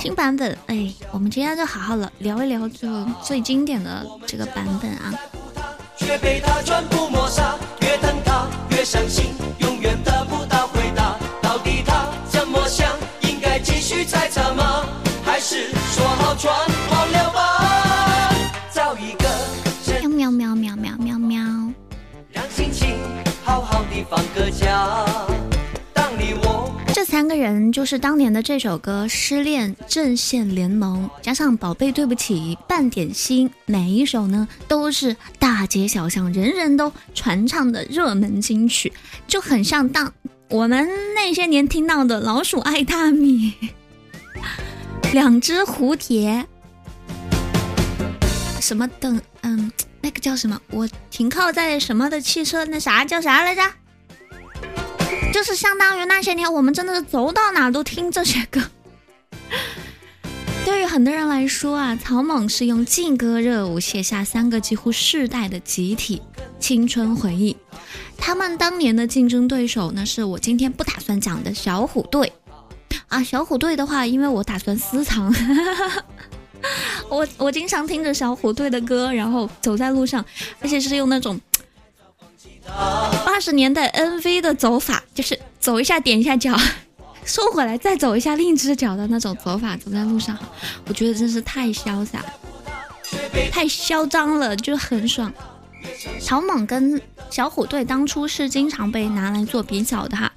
[0.00, 5.12] 新版本，哎，我们今天就好好了聊一聊这最经典的这个版本啊。
[9.58, 9.77] 喵
[27.28, 38.90] 三个人就是当年的这首歌《失恋阵线联盟》，加上《宝贝对不起》《半点心》，每一首呢都是大街小巷人人都传唱的热门金曲，
[39.26, 40.10] 就很像当
[40.48, 43.52] 我们那些年听到的《老鼠爱大米》
[45.12, 46.46] 《两只蝴蝶》
[48.58, 50.58] 什么等，嗯，那个叫什么？
[50.70, 52.64] 我停靠在什么的汽车？
[52.64, 53.60] 那啥叫啥来着？
[55.38, 58.60] 就是相当于那些年，我们真的是走到哪都听这些歌。
[60.64, 66.20] 对于很多人来说啊，草蜢是用劲歌热舞写下三个几乎世代的集体
[66.58, 67.56] 青春回忆。
[68.16, 72.32] 他们当年的竞争对手呢，是我今天不打算讲的小虎队
[73.06, 73.22] 啊。
[73.22, 75.32] 小虎队的话，因为我打算私藏，
[77.08, 80.24] 我我经常听着小虎队的歌，然后走在路上，
[80.58, 81.40] 而且是用那种。
[83.24, 86.56] 八十年代 NV 的走法，就是走一下点一下脚，
[87.24, 90.36] 收回来再走一下另一只脚的那种走法，走在路上，
[90.86, 92.24] 我觉得真是太潇洒，
[93.50, 95.32] 太嚣张了，就很爽。
[96.20, 97.00] 草蜢跟
[97.30, 100.30] 小虎队当初是经常被拿来做比较的哈，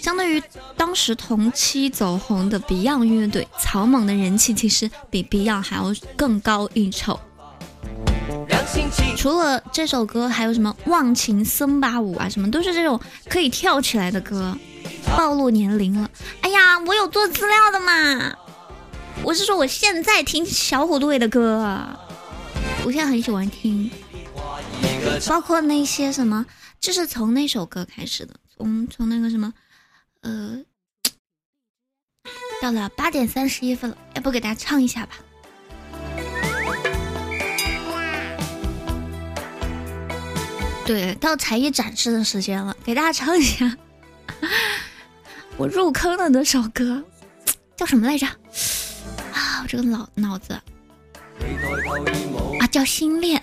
[0.00, 0.42] 相对于
[0.76, 7.18] 当时同期走红的 Beyond 乐队，草蜢的人气其实比 Beyond 还要更高一筹。
[9.16, 14.56] 除了这首歌，还有什么忘情森巴舞啊，什么都是这种可以跳起来的歌。
[15.16, 18.34] 暴露年龄了，哎呀，我有做资料的嘛。
[19.22, 21.86] 我是说我现在听小虎队的歌，
[22.84, 23.90] 我现在很喜欢听，
[25.28, 26.46] 包括那些什么，
[26.80, 29.52] 就是从那首歌开始的，从从那个什么，
[30.22, 30.58] 呃，
[32.60, 35.12] 到了八点三十一分了，要不给大家唱一下吧？
[40.84, 43.76] 对，到才艺展示的时间了，给大家唱一下
[45.56, 47.02] 我入坑了那首歌，
[47.76, 48.26] 叫什么来着？
[48.26, 50.54] 啊，我这个脑脑子
[52.60, 53.40] 啊，叫《心恋》。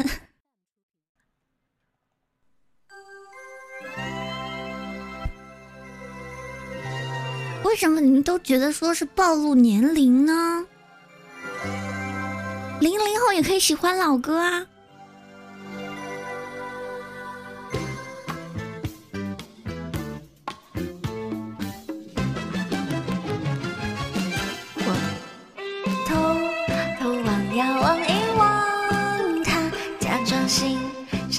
[7.64, 10.66] 为什么你们都觉得说是暴露年龄呢？
[12.82, 14.66] 零零后也可以喜欢老歌啊。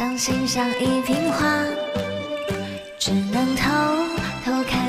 [0.00, 1.62] 像欣赏一瓶花，
[2.98, 3.68] 只能偷
[4.42, 4.79] 偷看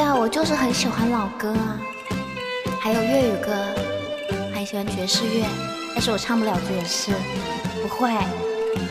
[0.00, 1.78] 对啊，我就是很喜欢老歌啊，
[2.80, 3.52] 还有粤语歌，
[4.50, 5.44] 还喜欢爵士乐，
[5.92, 7.12] 但是我唱不了爵士，
[7.82, 8.10] 不会。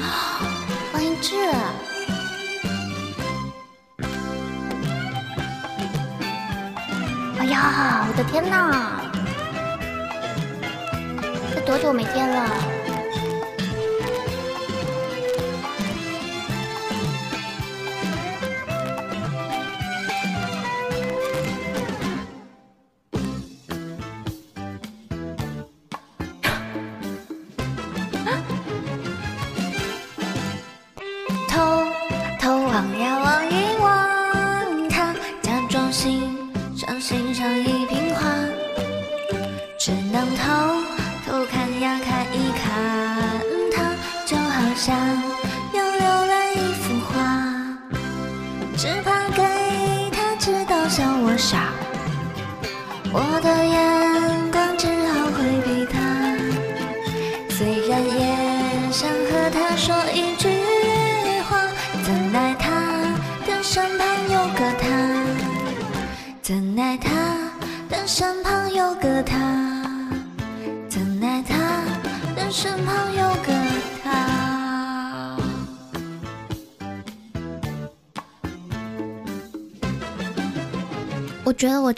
[0.93, 1.33] 欢迎志，
[7.39, 9.01] 哎呀，我的天哪，
[11.55, 12.78] 这多久没见了？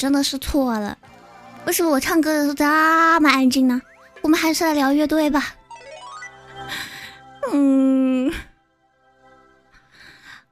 [0.01, 0.97] 真的是错了，
[1.67, 2.65] 为什么我唱歌的时候这
[3.21, 3.79] 么安静呢？
[4.21, 5.53] 我们还是来聊乐队吧。
[7.53, 8.33] 嗯，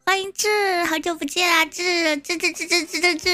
[0.06, 3.30] 欢迎志，好久不见啊，志志志志志志志志。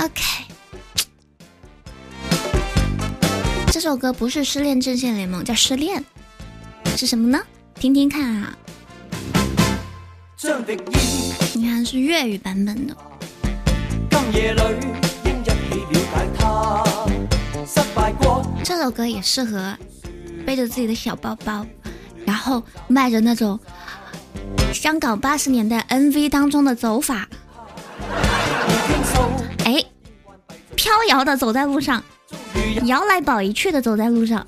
[0.00, 0.22] OK，
[3.70, 6.02] 这首歌不是《失恋阵线联盟》，叫《失恋》，
[6.98, 7.44] 是什么呢？
[7.74, 8.56] 听听看啊。
[11.56, 12.96] 你看是粤语版本的。
[18.64, 19.76] 这首歌也适合
[20.44, 21.64] 背着自己的小包包，
[22.26, 23.58] 然后迈着那种
[24.72, 27.28] 香港八十年代 MV 当中的走法，
[29.64, 29.84] 哎，
[30.74, 32.02] 飘摇的走在路上，
[32.84, 34.44] 摇来宝一去的走在路上。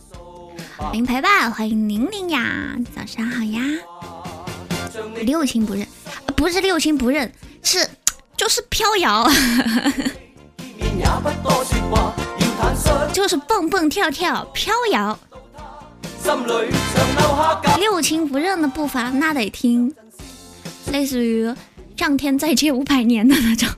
[0.77, 3.61] 欢迎陪伴，欢迎宁宁呀，早上好呀。
[5.23, 5.87] 六亲不认，
[6.37, 7.89] 不是六亲不认，是
[8.37, 9.27] 就是飘摇，
[13.13, 15.19] 就是蹦蹦跳跳飘摇。
[17.79, 19.95] 六亲不认的步伐，那得听，
[20.93, 21.47] 类似于
[21.97, 23.69] 《上天再借五百年》的那种。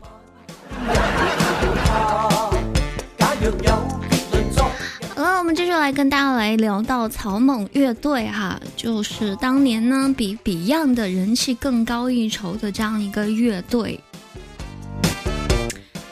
[5.19, 13.99] 好了我们继续来跟大家来聊到草蜢乐队哈，就是当年呢比 Beyond 的人气更高一筹的这样一个乐队。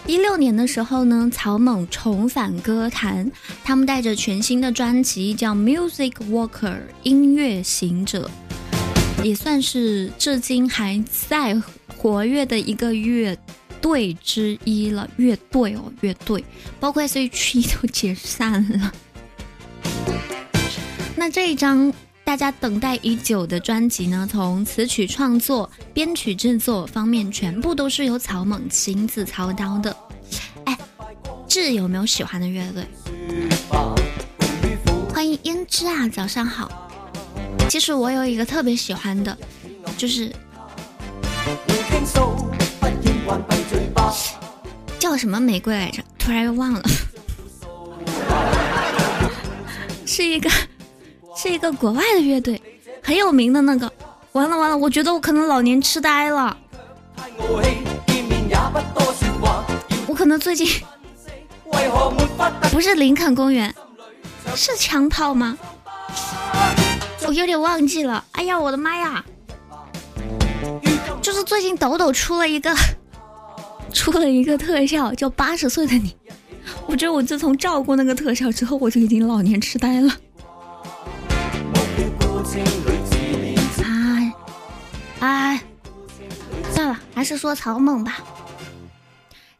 [0.09, 3.31] 一六年的时候呢，草蜢重返歌坛，
[3.63, 6.73] 他们带着全新的专辑叫《Music Walker》
[7.05, 8.29] 音乐行者，
[9.23, 11.57] 也算是至今还在
[11.97, 13.39] 活跃的一个乐
[13.81, 15.09] 队之一了。
[15.17, 16.45] 乐队哦，乐队，
[16.81, 18.93] 包括 S.H.E 都解散了。
[21.17, 21.93] 那这一张
[22.25, 29.97] 大家等待已久的专辑呢，从词曲创作、编曲制作方面，全部都是由曹猛亲自操刀的。
[30.65, 30.79] 哎，
[31.49, 32.87] 志有没有喜欢的乐队？
[35.13, 36.89] 欢迎胭脂啊，早上好。
[37.69, 39.37] 其实我有一个特别喜欢的，
[39.97, 40.31] 就是
[44.99, 46.03] 叫什么玫瑰来着？
[46.19, 46.83] 突然又忘了。
[50.17, 50.49] 是一个，
[51.37, 52.59] 是一个国外的乐队，
[53.03, 53.93] 很有名的那个。
[54.33, 56.57] 完了完了，我觉得我可能老年痴呆了。
[60.07, 60.67] 我可能最近
[62.71, 63.75] 不是林肯公园，
[64.55, 65.59] 是枪炮吗？
[67.27, 68.25] 我有点忘记了。
[68.33, 69.23] 哎呀，我的妈呀！
[71.21, 72.75] 就是最近抖抖出了一个，
[73.93, 76.17] 出了一个特效，叫《八十岁的你》。
[76.87, 80.17] 我觉得我自从照过那个特效之后，我就已经老年痴呆了。
[83.83, 84.33] 哎，
[85.21, 85.63] 哎，
[86.73, 88.19] 算了，还是说曹猛吧。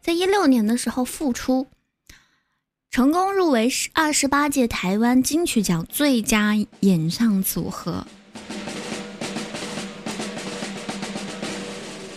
[0.01, 1.67] 在一六年的时候复出，
[2.89, 8.07] 成功入围二十八届台湾金曲奖最佳演唱组合。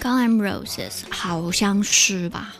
[0.03, 2.55] 《Gum Roses》好像是吧。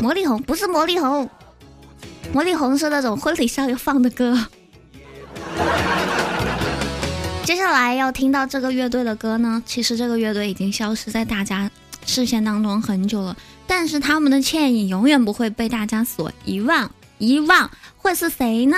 [0.00, 1.28] 魔力红不是魔力红，
[2.32, 4.46] 魔力红是那种婚礼上要放的歌。
[7.44, 11.70] 接下来要听到这个乐队的歌呢，其实这个乐队已经消失在大家
[12.04, 13.36] 视线当中很久了，
[13.66, 16.90] 但是他们的倩影永远不会被大家所遗忘。
[17.18, 18.76] 遗忘会是谁呢？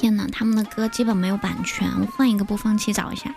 [0.00, 3.30] 天呐，他们的歌基本没有版权，我换一个播放器找一下。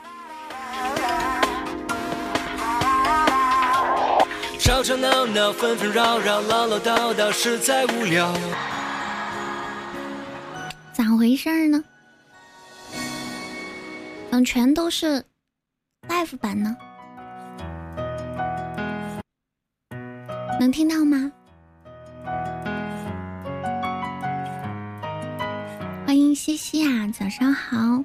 [4.58, 8.34] 吵吵闹闹，纷纷扰扰，唠唠叨叨，实在无聊。
[10.94, 11.84] 咋回事呢？
[14.32, 15.22] 怎么全都是
[16.08, 16.78] live 版呢？
[20.62, 21.30] 能听到吗？
[26.34, 28.04] 迎西西啊，早上好。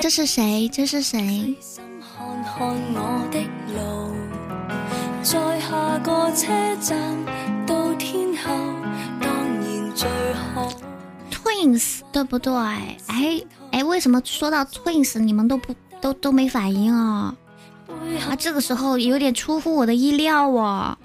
[0.00, 0.66] 这是谁？
[0.72, 1.54] 这是谁
[11.30, 12.54] ？Twins 对不对？
[13.08, 17.36] 哎哎，为什么说到 Twins 你们都不都都没反应啊？
[18.26, 20.96] 啊，这个时候有点出乎我的意料哦。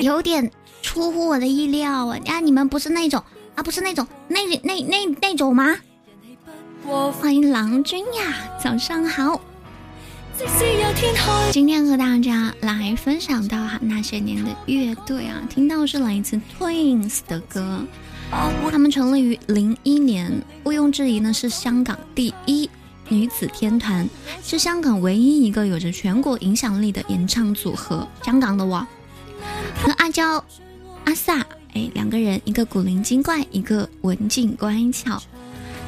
[0.00, 0.48] 有点
[0.80, 2.16] 出乎我的意料啊！
[2.26, 3.20] 啊，你们不是那种
[3.56, 5.74] 啊，不是那种那那那那种吗？
[7.20, 8.32] 欢迎郎君呀，
[8.62, 9.40] 早上好！
[11.50, 17.84] 今天和大家来分享到哈那些年的乐队啊，听到是来自 Twins 的歌，
[18.70, 20.30] 他们成立于零一年，
[20.62, 22.70] 毋庸置疑呢是香港第一。
[23.08, 24.08] 女子天团
[24.42, 28.06] 是香港唯一一个有着全国影响力的演唱组合。
[28.24, 28.86] 香港的我
[29.82, 30.42] 和阿娇、
[31.04, 31.42] 阿 sa，
[31.74, 35.22] 哎，两个人，一个古灵精怪，一个文静乖巧。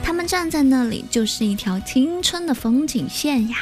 [0.02, 3.58] 他们站在那里就是一条青春的风景线呀。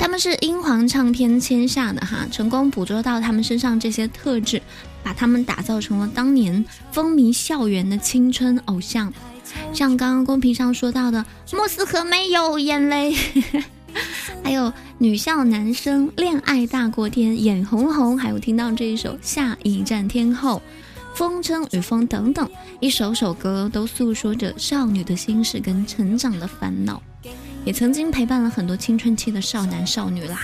[0.00, 4.60] 他们是英皇唱片签下的哈，成功捕捉到他们身上这些特质，
[5.02, 9.12] 把他们打造成了当年风靡校园的青春偶像。
[9.72, 13.14] 像刚刚公屏上说到的莫斯科没有眼泪，
[14.42, 20.60] 还有女校男生恋爱大过天，眼红红，还有听到这一首下一站天后，
[21.14, 22.48] 风筝与风等等，
[22.80, 27.02] 一首首歌都诉说着少女的心事跟成长的烦恼，
[27.64, 30.40] 也曾经陪伴了很多青春期的少男少女啦。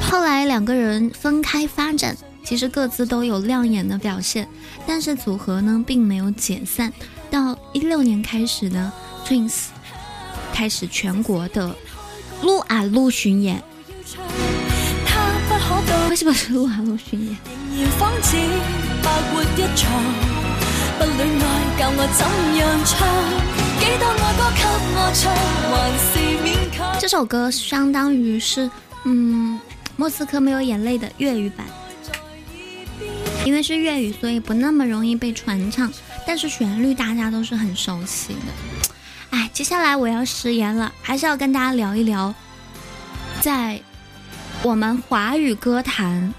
[0.00, 2.16] 后来两个人分开发展。
[2.44, 4.46] 其实各自都有亮眼的表现，
[4.86, 6.92] 但是组合呢并没有解散。
[7.30, 8.92] 到一六年开始呢
[9.26, 9.64] ，Twins
[10.52, 11.74] 开始全国的
[12.42, 13.62] 撸啊撸巡演。
[16.10, 17.36] 为什么是撸啊撸巡演？
[27.00, 28.70] 这首歌相当于是
[29.04, 29.58] 嗯，
[29.96, 31.66] 莫斯科没有眼泪的粤语版。
[33.44, 35.92] 因为是粤语，所以不那么容易被传唱，
[36.26, 38.90] 但是旋律大家都是很熟悉的。
[39.30, 42.34] 哎，接下来我要食言了，还是要跟大家聊一聊，
[43.40, 43.80] 在
[44.62, 46.32] 我们华语歌坛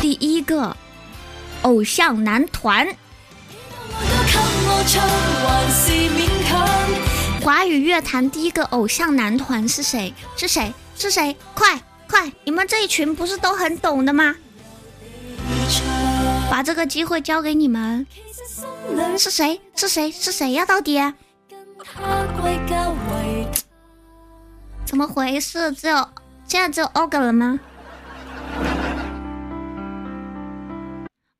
[0.00, 0.76] 第一个
[1.62, 2.86] 偶像男团。
[7.42, 10.14] 华语乐坛第一个偶像男团是谁？
[10.36, 10.72] 是谁？
[10.96, 11.34] 是谁？
[11.54, 12.30] 快快！
[12.44, 14.36] 你们这一群不是都很懂的吗？
[16.50, 18.04] 把这个机会交给你们。
[19.16, 19.60] 是谁？
[19.76, 20.10] 是谁？
[20.10, 20.66] 是谁呀？
[20.66, 20.98] 到底？
[24.84, 25.70] 怎么回事？
[25.72, 26.08] 只有
[26.46, 27.60] 现在只有 OG 了吗？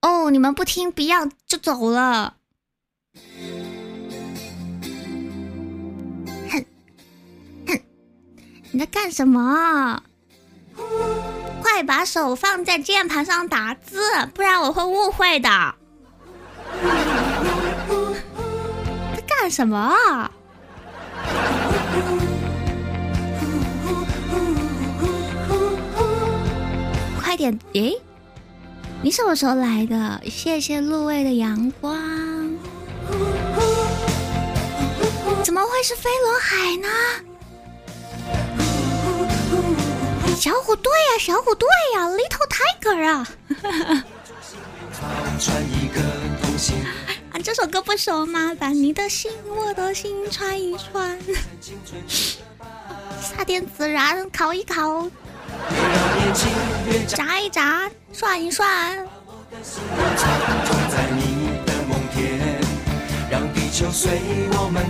[0.03, 2.37] 哦，你们不听 Beyond 就走了。
[6.51, 6.65] 哼
[7.67, 7.81] 哼，
[8.71, 10.03] 你在干什么？
[11.81, 14.03] 快把手放在键盘上打字，
[14.35, 15.49] 不然我会误会的。
[19.17, 20.31] 在干什么？
[27.19, 27.59] 快点！
[27.73, 27.99] 诶，
[29.01, 30.21] 你什么时候来的？
[30.29, 31.99] 谢谢路卫的阳光。
[35.43, 37.30] 怎么会是飞轮海呢？
[40.41, 43.29] 小虎队呀，小虎队呀，Little Tiger 啊！
[47.31, 48.57] 啊，这首歌不熟吗？
[48.59, 51.19] 把你的心，我的心串一串，
[53.21, 55.11] 撒点孜然，烤一烤，
[57.07, 59.07] 炸一炸，涮一涮。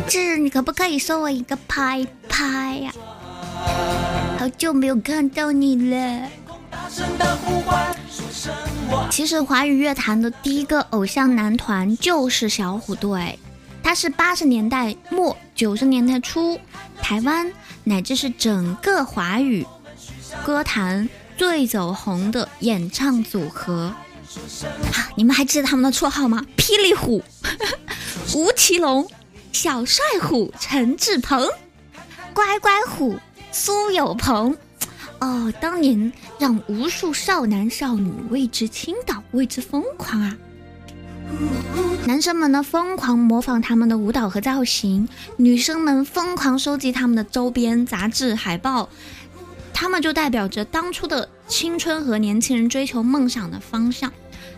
[0.06, 2.92] 志，你可不可以送我一个拍拍呀？
[4.38, 6.28] 好久没有看到你了。
[9.10, 13.38] 其实华语乐坛的第一个偶像男团就是小虎队，
[13.82, 16.58] 他是八十年代末九十年代初
[17.00, 17.52] 台湾
[17.84, 19.66] 乃至是整个华语
[20.44, 23.94] 歌坛最走红的演唱组合。
[24.92, 26.44] 啊，你们还记得他们的绰号吗？
[26.56, 27.22] 霹雳虎、
[28.34, 29.08] 吴奇隆、
[29.52, 31.48] 小帅虎、陈志朋、
[32.32, 33.18] 乖乖虎、
[33.52, 34.56] 苏有朋。
[35.20, 40.36] 哦，当年让无数少男少女为之倾倒，为之疯狂啊！
[42.06, 48.88] 男生们呢疯狂模仿他们的舞蹈和造型，女生们疯狂收集他们的周边、杂志、海报，
[49.74, 54.10] 他们就代表着当初的青春和年轻人追求梦想的方向。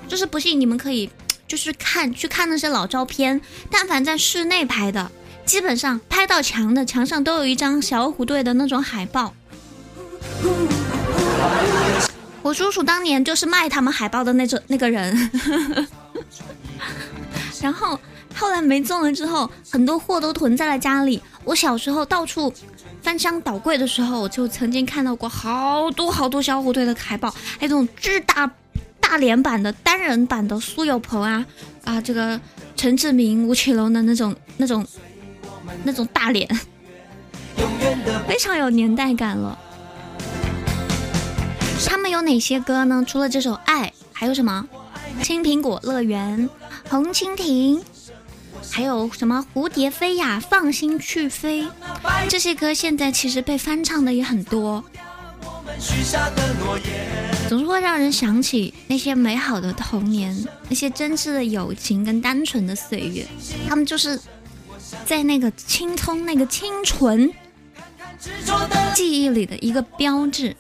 [0.07, 1.11] 就是不信你们可以，
[1.49, 5.11] 就是看去看那些老照片，但凡在室内拍的，
[5.45, 9.35] 基本上拍到墙的墙上都有一张小虎队的那种海报。
[12.43, 15.31] 我叔叔当年就是卖他们海报的那种那个人，
[17.63, 17.99] 然后
[18.35, 21.23] 后来没中了之后，很多货都囤在了家里。
[21.45, 22.53] 我小时候到处
[23.01, 28.51] 翻箱倒柜的时候，我就曾经看到过好多好多小虎队的海报，还有那种巨大
[29.01, 31.45] 大连版的单人版的苏有朋啊
[31.85, 32.41] 啊，这个
[32.77, 34.85] 陈志明、吴奇隆的那种那种
[35.85, 36.49] 那种大脸，
[38.27, 39.59] 非常有年代感了。
[41.85, 43.05] 他们有哪些歌呢？
[43.07, 44.67] 除了这首《爱》，还有什么
[45.25, 46.49] 《青苹果乐园》
[46.91, 47.79] 《红蜻蜓》，
[48.71, 51.65] 还有什么《蝴蝶飞呀》《放心去飞》
[52.29, 54.83] 这些歌，现在其实被翻唱的也很多，
[57.49, 63.27] 总是会让人想起那些美好的童年，那些真挚的友情跟单纯的岁月。
[63.69, 64.19] 他们就是
[65.05, 67.33] 在那个青葱、那个清纯
[68.95, 70.57] 记忆里的一个标志。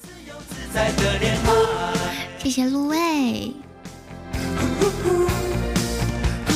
[2.39, 3.53] 谢谢陆卫，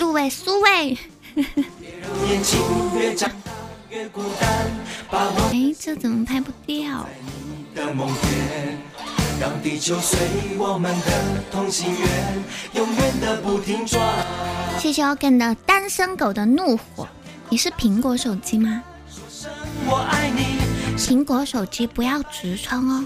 [0.00, 0.98] 陆卫苏卫。
[5.52, 7.06] 哎，这怎么拍不掉？
[14.78, 17.06] 谢谢 Ogan 的单身狗的怒火。
[17.48, 18.82] 你是苹果手机吗？
[20.96, 23.04] 苹果手机不要直充哦。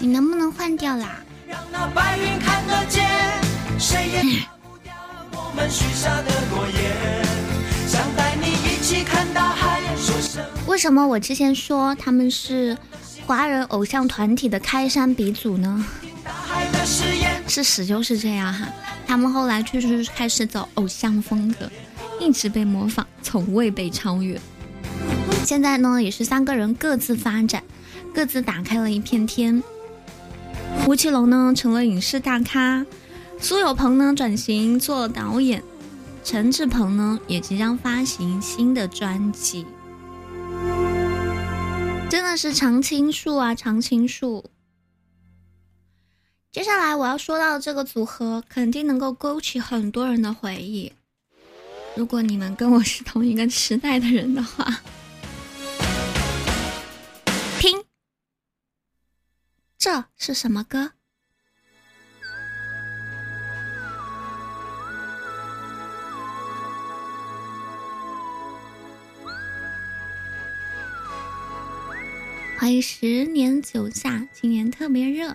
[0.00, 1.20] 你能不能换掉啦？
[10.66, 12.76] 为什么我之前说他们是
[13.26, 15.84] 华人偶像团体的开山鼻祖呢？
[17.46, 18.68] 事实就是这样哈，
[19.06, 21.70] 他们后来确实开始走偶像风格，
[22.20, 24.40] 一直被模仿，从未被超越。
[25.44, 27.64] 现在呢，也是三个人各自发展。
[28.12, 29.62] 各自打开了一片天。
[30.88, 32.84] 吴奇隆呢成了影视大咖，
[33.38, 35.62] 苏有朋呢转型做导演，
[36.24, 39.64] 陈志朋呢也即将发行新的专辑。
[42.08, 44.44] 真的是常青树啊，常青树。
[46.50, 50.92] 接下来我要说到这个组合，肯定能够勾起很多人的回忆。
[51.96, 54.80] 如果你们跟我是同一个时代的人的话，
[57.58, 57.84] 听，
[59.76, 60.92] 这是什么歌？
[72.58, 75.28] 欢迎十年九夏，今年特别热。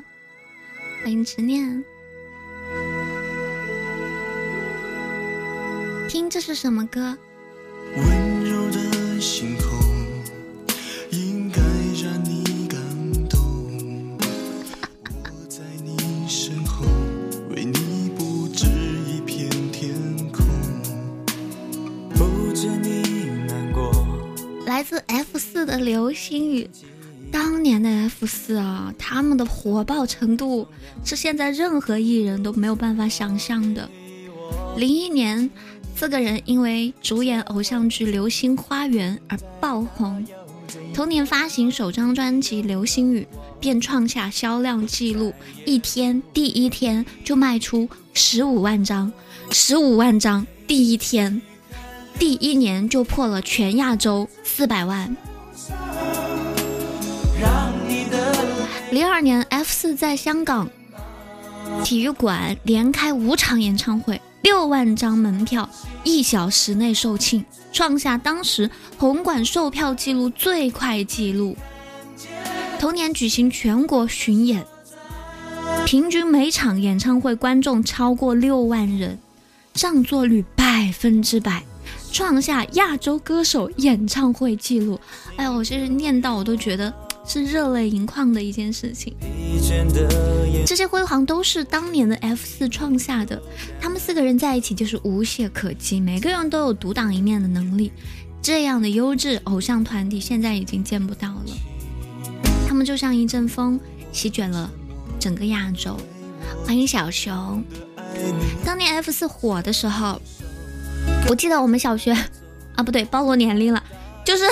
[1.03, 1.83] 欢迎执念，
[6.07, 7.17] 听这是什么歌？
[7.97, 9.67] 温柔的星空
[11.09, 11.61] 应该
[12.01, 12.79] 让你感
[13.27, 13.39] 动。
[15.23, 15.97] 我在你
[16.27, 16.85] 身后，
[17.49, 18.67] 为你布置
[19.07, 19.93] 一片天
[20.31, 20.45] 空。
[22.11, 23.91] 不知你难过。
[24.65, 26.69] 来自 F 四的流星雨。
[27.31, 30.67] 当年的 F 四啊，他们的火爆程度
[31.03, 33.89] 是现在任何艺人都没有办法想象的。
[34.77, 35.49] 零一年，
[35.97, 40.27] 四个人因为主演偶像剧《流星花园》而爆红，
[40.93, 43.25] 同年发行首张专辑《流星雨》，
[43.61, 45.33] 便创下销量纪录，
[45.65, 49.11] 一天第一天就卖出十五万张，
[49.51, 51.41] 十五万张第一天，
[52.19, 55.15] 第一年就破了全亚洲四百万。
[58.91, 60.69] 零二年，F 四在香港
[61.85, 65.67] 体育馆连开五场演唱会，六万张门票
[66.03, 67.43] 一小时内售罄，
[67.73, 71.57] 创下当时红馆售票记录最快记录。
[72.77, 74.63] 同年举行全国巡演，
[75.83, 79.17] 平均每场演唱会观众超过六万人，
[79.73, 81.63] 上座率百分之百，
[82.11, 84.99] 创下亚洲歌手演唱会记录。
[85.37, 86.93] 哎呀，我其实念到我都觉得。
[87.27, 89.15] 是热泪盈眶的一件事情，
[90.65, 93.41] 这些辉煌都是当年的 F 四创下的。
[93.81, 97.91] 他们四个人在一起就是无懈可击，每个人都有独当一面的能力。
[98.41, 101.45] 这样的优质偶像团体现在已经见不到了，
[102.67, 103.79] 他们就像一阵风，
[104.11, 104.69] 席卷了
[105.19, 105.97] 整个亚洲。
[106.63, 107.63] 欢迎小熊。
[108.63, 110.21] 当年 F 四火的时候，
[111.27, 112.11] 我记得我们小学
[112.75, 113.83] 啊，不对，暴露年龄了，
[114.23, 114.43] 就是。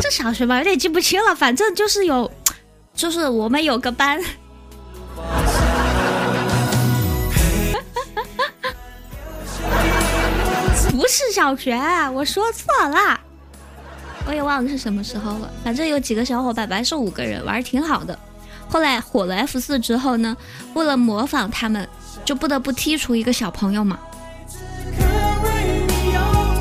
[0.00, 1.34] 这小学吧，有点记不清了。
[1.34, 2.30] 反正就是有，
[2.94, 4.18] 就是我们有个班，
[10.90, 11.78] 不是小学，
[12.14, 13.20] 我说错了，
[14.26, 15.50] 我也忘了是什么时候了。
[15.62, 18.18] 反正有几个小伙伴，本来是五个人，玩的挺好的。
[18.68, 20.36] 后来火了 F 四之后呢，
[20.74, 21.86] 为了模仿他们，
[22.24, 23.98] 就不得不剔除一个小朋友嘛。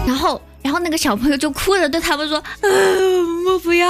[0.05, 0.41] 然后。
[0.61, 2.69] 然后那个小朋友就哭着对他们说：“嗯，
[3.49, 3.87] 我不要，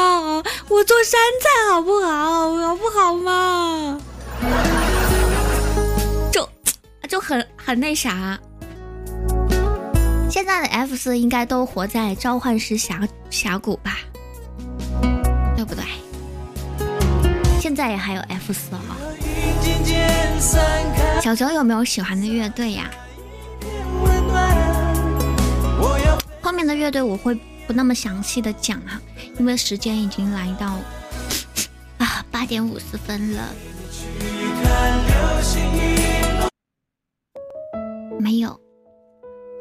[0.70, 2.56] 我做山菜好不好？
[2.56, 4.00] 好不好嘛？”
[6.32, 6.50] 就
[7.10, 8.40] 就很很那啥。
[10.30, 13.98] 现在的 F 四应该都活在召唤师峡峡谷吧？
[15.58, 15.84] 对不对？
[17.60, 18.96] 现在也还有 F 四啊。
[21.22, 22.90] 小熊有没有喜欢的乐队呀？
[26.42, 27.38] 后面的乐队我会
[27.70, 29.00] 不那么详细的讲哈，
[29.38, 30.80] 因为时间已经来到
[32.00, 33.48] 啊八点五十分了。
[38.20, 38.60] 没有，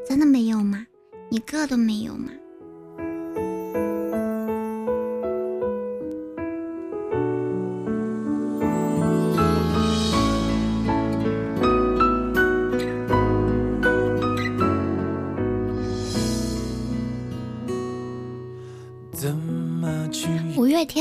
[0.08, 0.86] 真的没有吗？
[1.30, 2.30] 一个都没有吗？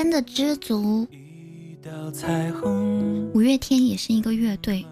[0.07, 1.05] 五月天的知足，
[3.33, 4.85] 五月天也是一个乐队，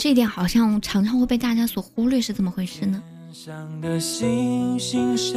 [0.00, 3.02] 这点好像常常会被大家所忽略，是怎么回事呢？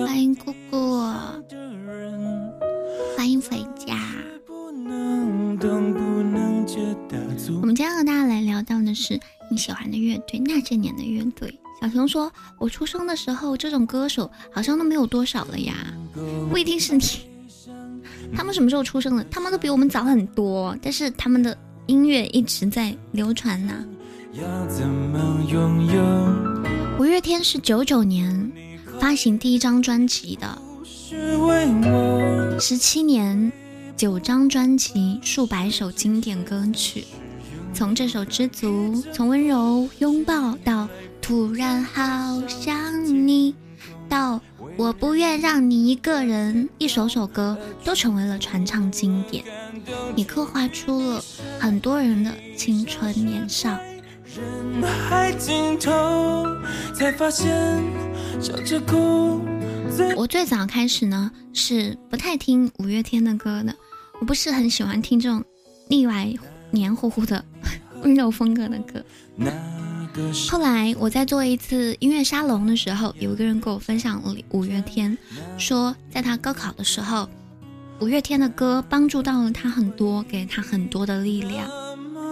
[0.06, 1.02] 欢迎姑姑，
[3.18, 3.98] 欢迎回家。
[7.60, 9.20] 我们今天和大家来聊到的是
[9.50, 11.60] 你喜欢的乐队，那些年的乐队。
[11.84, 15.94] 小熊说：“我出生的时候，这种歌手好像都没有多少了呀，
[16.50, 17.04] 不一定是你。
[18.34, 19.24] 他们什么时候出生的？
[19.26, 21.58] 他们都比我们早很多，但是他们的
[21.88, 23.74] 音乐一直在流传呢。”
[26.98, 28.50] 五月天是九九年
[28.98, 30.62] 发行第一张专辑的，
[32.62, 33.52] 十七年
[33.98, 37.04] 九张专辑，数百首经典歌曲，
[37.74, 38.68] 从这首《知足》，
[39.14, 40.88] 从温柔拥抱到。
[41.24, 43.56] 突然好想你，
[44.10, 49.42] 到我我不愿让你一个人，一首首歌都成为了传唱经典。
[50.18, 51.24] 你刻画出了
[51.58, 53.80] 很多人的青春年少。
[60.18, 63.74] 我最早开始呢是不太听五月天的歌的，
[64.20, 65.42] 我不是很喜欢听这种
[65.88, 66.34] 腻歪、
[66.72, 67.46] 黏糊糊的
[68.04, 69.02] 温柔风格的歌。
[70.50, 75.18] 后来我在做一次音乐沙龙的时候，有一个人跟我分享了五月天，
[75.58, 77.28] 说在他高考的时候，
[78.00, 81.68] 五月天的歌帮助到了他很多，给他很多的力量，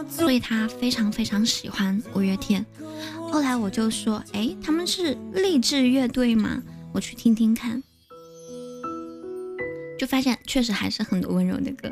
[0.08, 2.66] 所以他非常非常喜欢五月天。
[3.32, 6.62] 后来我就说，哎，他们是励志乐队吗？
[6.94, 7.82] 我去听听看，
[9.98, 11.90] 就发现确实还是很多温柔的歌。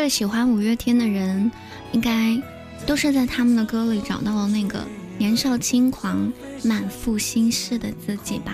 [0.00, 1.50] 个喜欢五月天的人，
[1.92, 2.36] 应该
[2.84, 4.84] 都是在他们的歌里找到了那个
[5.18, 6.32] 年少轻狂、
[6.62, 8.52] 满腹心事的自己吧。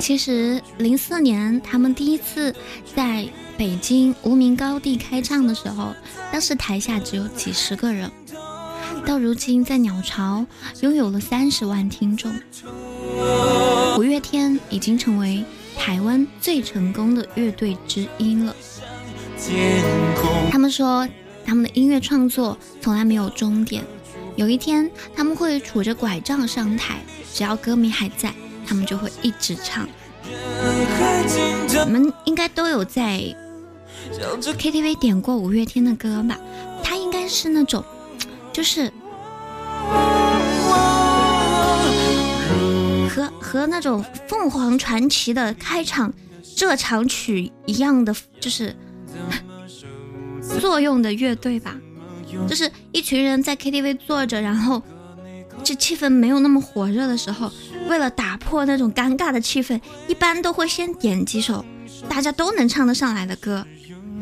[0.00, 2.54] 其实零四年他们第一次
[2.94, 3.26] 在
[3.56, 5.94] 北京无名高地开唱的时候，
[6.30, 8.10] 当时台下只有几十个人，
[9.06, 10.44] 到如今在鸟巢
[10.80, 12.30] 拥有了三十万听众。
[13.98, 15.44] 五月天已经成为。
[15.84, 18.54] 台湾最成功的乐队之一了。
[20.48, 21.08] 他们说，
[21.44, 23.82] 他们的音乐创作从来没有终点，
[24.36, 27.02] 有一天他们会杵着拐杖上台，
[27.34, 28.32] 只要歌迷还在，
[28.64, 29.88] 他们就会一直唱。
[31.84, 33.34] 你们应该都有在
[34.40, 36.38] KTV 点过五月天的歌吧？
[36.84, 37.84] 他应该是那种，
[38.52, 38.92] 就是。
[43.52, 46.10] 和和那种凤凰传奇的开场
[46.56, 48.74] 这场曲一样的，就是
[50.58, 51.76] 作用的乐队吧，
[52.48, 54.82] 就是一群人在 KTV 坐着，然后
[55.62, 57.52] 这气氛没有那么火热的时候，
[57.90, 59.78] 为了打破那种尴尬的气氛，
[60.08, 61.62] 一般都会先点几首
[62.08, 63.66] 大家都能唱得上来的歌，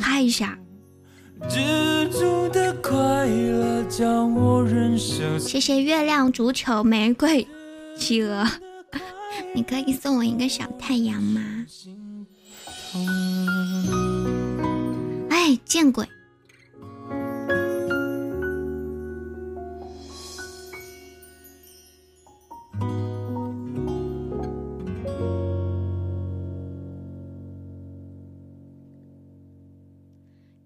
[0.00, 0.58] 嗨一下。
[5.38, 7.46] 谢谢月亮足球玫瑰
[7.96, 8.44] 企鹅。
[9.52, 11.66] 你可以送我一个小太阳吗？
[15.28, 16.08] 哎，见鬼！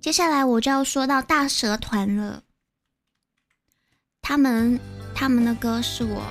[0.01, 2.43] 接下来我就要说到大蛇团了，
[4.21, 4.79] 他们
[5.15, 6.23] 他们的歌是我。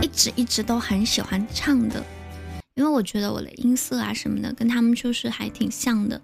[0.00, 2.04] 一直一直都很喜欢唱的，
[2.74, 6.20] 因为我觉得我的音色啊什么的跟他们就是还挺像的。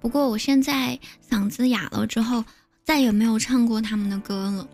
[0.00, 0.98] 不过我现在
[1.28, 2.44] 嗓子哑了之后，
[2.84, 4.68] 再也没有唱过他们的歌了，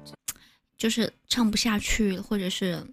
[0.76, 2.84] 就是唱不下去，或者是……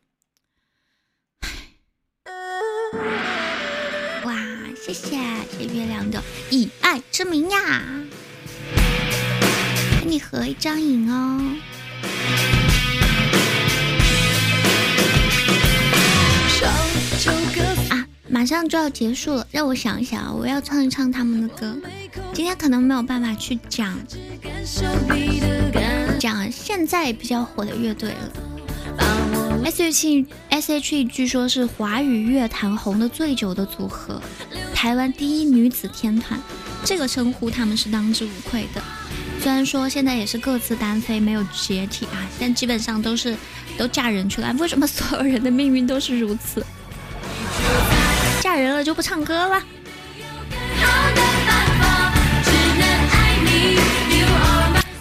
[4.24, 4.36] 哇，
[4.76, 5.18] 谢谢
[5.58, 7.84] 谢月亮的以爱之名呀，
[10.00, 11.56] 跟你合一张影哦。
[18.32, 21.76] 马上就要结束了，让我想一想啊，我要唱一唱他们的歌。
[22.34, 24.00] 今天可能没有办法去讲
[26.18, 28.32] 讲现在比较火的乐队了。
[29.66, 34.22] S.H.E S.H.E 据说是华语乐坛红的最久的组合，
[34.74, 36.40] 台湾第一女子天团，
[36.86, 38.82] 这个称呼他们是当之无愧的。
[39.42, 43.36] 虽然说现在也是各自单飞，没有解体啊，但基本上都是
[43.78, 44.56] 都嫁人去了。
[44.58, 46.66] 为什么所有人的命运都是如此？
[48.52, 49.64] 嫁人了就不唱歌了。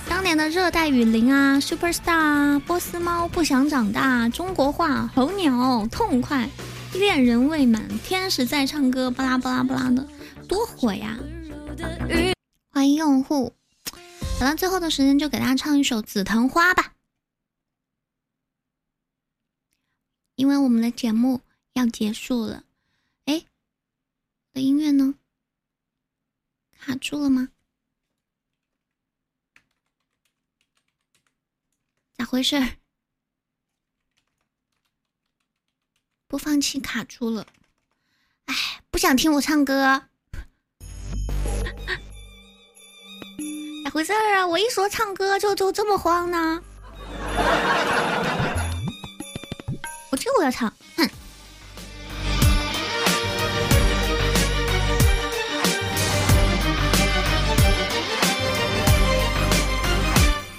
[0.09, 6.49] 当年的热带雨林啊，Superstar，波斯猫不想长大，中国话，候鸟痛快，
[6.93, 10.07] 恋人未满，天使在唱歌，巴拉巴拉巴拉的，
[10.47, 11.19] 多火呀！
[12.73, 13.53] 欢迎用户。
[14.39, 16.93] 好了，最后的时间就给大家唱一首《紫藤花》吧，
[20.37, 21.41] 因为我们的节目
[21.73, 22.63] 要结束了。
[24.53, 25.15] 的音乐呢？
[26.79, 27.49] 卡住了吗？
[32.15, 32.57] 咋回事？
[36.27, 37.47] 播放器卡住了。
[38.47, 38.55] 哎，
[38.91, 40.09] 不想听我唱歌。
[43.85, 44.47] 咋回事啊？
[44.47, 46.63] 我一说唱歌就就这么慌呢？
[50.11, 50.73] 我这个我要唱，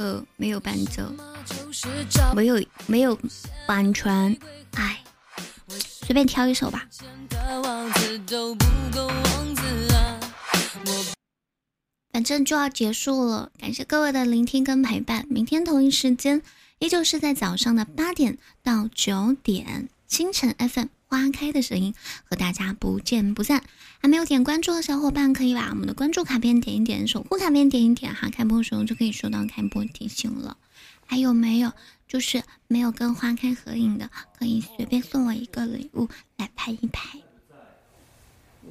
[0.01, 0.17] 哼。
[0.17, 1.03] 呃，没有伴奏，
[2.35, 3.17] 没有没有
[3.67, 4.35] 版权，
[4.73, 5.03] 哎，
[5.67, 6.87] 随便挑一首吧。
[12.11, 15.25] 反正就要结束了，感谢各位的聆听跟陪伴。
[15.29, 16.41] 明天同一时间，
[16.79, 21.93] 依旧是在早上的八点到九点，清晨 FM 花开的声音
[22.23, 23.65] 和大家不见不散。
[23.99, 30.55] 还没有点关注的小伙伴，可以把我们的关注卡片点一点，守护卡片点一点哈，开播的时候就可以收到开播提醒了。
[31.05, 31.73] 还有没有？
[32.07, 34.09] 就是没有跟花开合影的，
[34.39, 36.07] 可以随便送我一个礼物
[36.37, 37.19] 来拍一拍。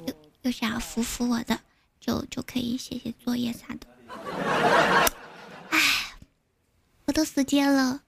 [0.07, 1.59] 有有想要扶扶我的，
[1.99, 5.13] 就就可以写写作业啥的。
[5.69, 5.79] 唉，
[7.05, 8.01] 我都死接了，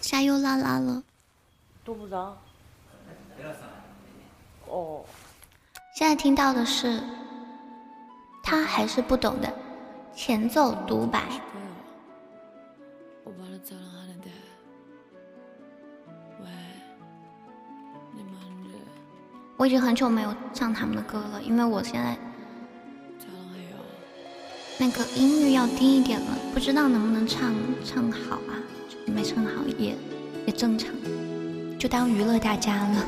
[0.00, 1.02] 下又拉拉了，
[1.84, 2.40] 都不着。
[4.70, 5.04] 哦。
[5.94, 7.02] 现在听到的是，
[8.42, 9.52] 他还是不懂的
[10.14, 11.22] 前奏独白。
[19.56, 22.16] 我已经很久没有唱他们的歌了，因为我现在
[24.78, 27.52] 那个音域要低一点了，不知道能不能唱
[27.84, 28.54] 唱好啊？
[29.04, 29.96] 没唱好也
[30.46, 30.94] 也正常，
[31.76, 33.04] 就当娱乐大家了。